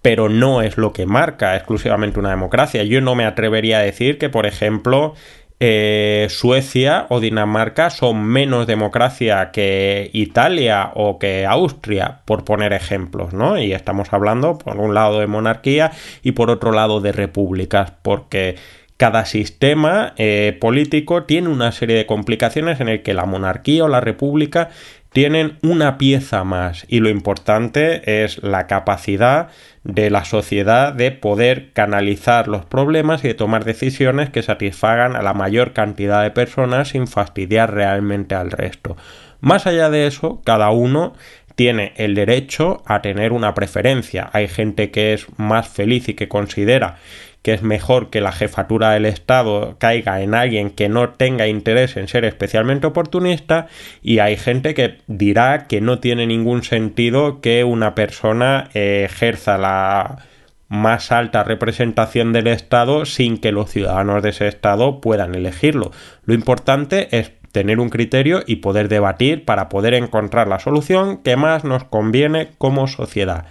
pero 0.00 0.28
no 0.28 0.62
es 0.62 0.78
lo 0.78 0.92
que 0.92 1.06
marca 1.06 1.56
exclusivamente 1.56 2.20
una 2.20 2.30
democracia. 2.30 2.84
Yo 2.84 3.00
no 3.00 3.14
me 3.14 3.24
atrevería 3.24 3.78
a 3.78 3.82
decir 3.82 4.16
que, 4.16 4.28
por 4.28 4.46
ejemplo, 4.46 5.14
eh, 5.60 6.26
Suecia 6.30 7.06
o 7.08 7.18
Dinamarca 7.20 7.90
son 7.90 8.24
menos 8.24 8.66
democracia 8.66 9.50
que 9.50 10.10
Italia 10.12 10.92
o 10.94 11.18
que 11.18 11.46
Austria, 11.46 12.20
por 12.24 12.44
poner 12.44 12.72
ejemplos, 12.72 13.32
¿no? 13.32 13.58
Y 13.58 13.72
estamos 13.72 14.12
hablando 14.12 14.58
por 14.58 14.76
un 14.76 14.94
lado 14.94 15.18
de 15.18 15.26
monarquía 15.26 15.90
y 16.22 16.32
por 16.32 16.50
otro 16.50 16.72
lado 16.72 17.00
de 17.00 17.12
repúblicas, 17.12 17.92
porque 18.02 18.56
cada 18.98 19.24
sistema 19.24 20.12
eh, 20.16 20.58
político 20.60 21.22
tiene 21.22 21.48
una 21.48 21.70
serie 21.70 21.96
de 21.96 22.06
complicaciones 22.06 22.80
en 22.80 22.88
el 22.88 23.02
que 23.02 23.14
la 23.14 23.26
monarquía 23.26 23.84
o 23.84 23.88
la 23.88 24.00
república 24.00 24.70
tienen 25.12 25.58
una 25.62 25.98
pieza 25.98 26.44
más 26.44 26.84
y 26.88 27.00
lo 27.00 27.08
importante 27.08 28.24
es 28.24 28.42
la 28.42 28.66
capacidad 28.66 29.48
de 29.84 30.10
la 30.10 30.24
sociedad 30.24 30.92
de 30.92 31.12
poder 31.12 31.72
canalizar 31.72 32.46
los 32.46 32.64
problemas 32.66 33.24
y 33.24 33.28
de 33.28 33.34
tomar 33.34 33.64
decisiones 33.64 34.30
que 34.30 34.42
satisfagan 34.42 35.16
a 35.16 35.22
la 35.22 35.32
mayor 35.32 35.72
cantidad 35.72 36.22
de 36.22 36.30
personas 36.30 36.88
sin 36.88 37.06
fastidiar 37.06 37.72
realmente 37.72 38.34
al 38.34 38.50
resto. 38.50 38.96
Más 39.40 39.66
allá 39.66 39.88
de 39.88 40.06
eso, 40.06 40.42
cada 40.44 40.70
uno 40.70 41.14
tiene 41.54 41.92
el 41.96 42.14
derecho 42.14 42.82
a 42.86 43.02
tener 43.02 43.32
una 43.32 43.54
preferencia. 43.54 44.30
Hay 44.32 44.46
gente 44.46 44.90
que 44.90 45.12
es 45.12 45.26
más 45.38 45.68
feliz 45.68 46.08
y 46.08 46.14
que 46.14 46.28
considera 46.28 46.98
que 47.42 47.54
es 47.54 47.62
mejor 47.62 48.10
que 48.10 48.20
la 48.20 48.32
jefatura 48.32 48.90
del 48.90 49.06
Estado 49.06 49.76
caiga 49.78 50.20
en 50.22 50.34
alguien 50.34 50.70
que 50.70 50.88
no 50.88 51.10
tenga 51.10 51.46
interés 51.46 51.96
en 51.96 52.08
ser 52.08 52.24
especialmente 52.24 52.86
oportunista 52.86 53.66
y 54.02 54.18
hay 54.18 54.36
gente 54.36 54.74
que 54.74 54.98
dirá 55.06 55.66
que 55.66 55.80
no 55.80 55.98
tiene 55.98 56.26
ningún 56.26 56.62
sentido 56.62 57.40
que 57.40 57.64
una 57.64 57.94
persona 57.94 58.70
ejerza 58.74 59.58
la 59.58 60.24
más 60.68 61.12
alta 61.12 61.44
representación 61.44 62.32
del 62.32 62.46
Estado 62.46 63.06
sin 63.06 63.38
que 63.38 63.52
los 63.52 63.70
ciudadanos 63.70 64.22
de 64.22 64.30
ese 64.30 64.48
Estado 64.48 65.00
puedan 65.00 65.34
elegirlo. 65.34 65.92
Lo 66.24 66.34
importante 66.34 67.16
es 67.18 67.32
tener 67.52 67.80
un 67.80 67.88
criterio 67.88 68.42
y 68.46 68.56
poder 68.56 68.88
debatir 68.88 69.44
para 69.44 69.68
poder 69.68 69.94
encontrar 69.94 70.48
la 70.48 70.58
solución 70.58 71.18
que 71.22 71.36
más 71.36 71.64
nos 71.64 71.84
conviene 71.84 72.50
como 72.58 72.86
sociedad. 72.86 73.46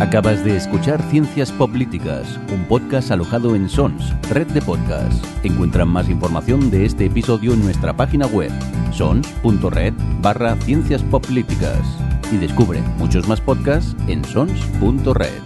Acabas 0.04 0.44
de 0.44 0.54
escuchar 0.54 1.00
Ciencias 1.08 1.50
Políticas, 1.50 2.38
un 2.52 2.66
podcast 2.66 3.10
alojado 3.10 3.56
en 3.56 3.70
Sons, 3.70 4.12
red 4.28 4.46
de 4.48 4.60
podcasts. 4.60 5.26
Encuentran 5.42 5.88
más 5.88 6.10
información 6.10 6.70
de 6.70 6.84
este 6.84 7.06
episodio 7.06 7.54
en 7.54 7.64
nuestra 7.64 7.96
página 7.96 8.26
web, 8.26 8.52
sons.red 8.92 9.94
barra 10.20 10.56
ciencias 10.56 11.02
políticas. 11.04 11.80
Y 12.30 12.36
descubre 12.36 12.82
muchos 12.98 13.26
más 13.26 13.40
podcasts 13.40 13.96
en 14.06 14.22
sons.red. 14.26 15.40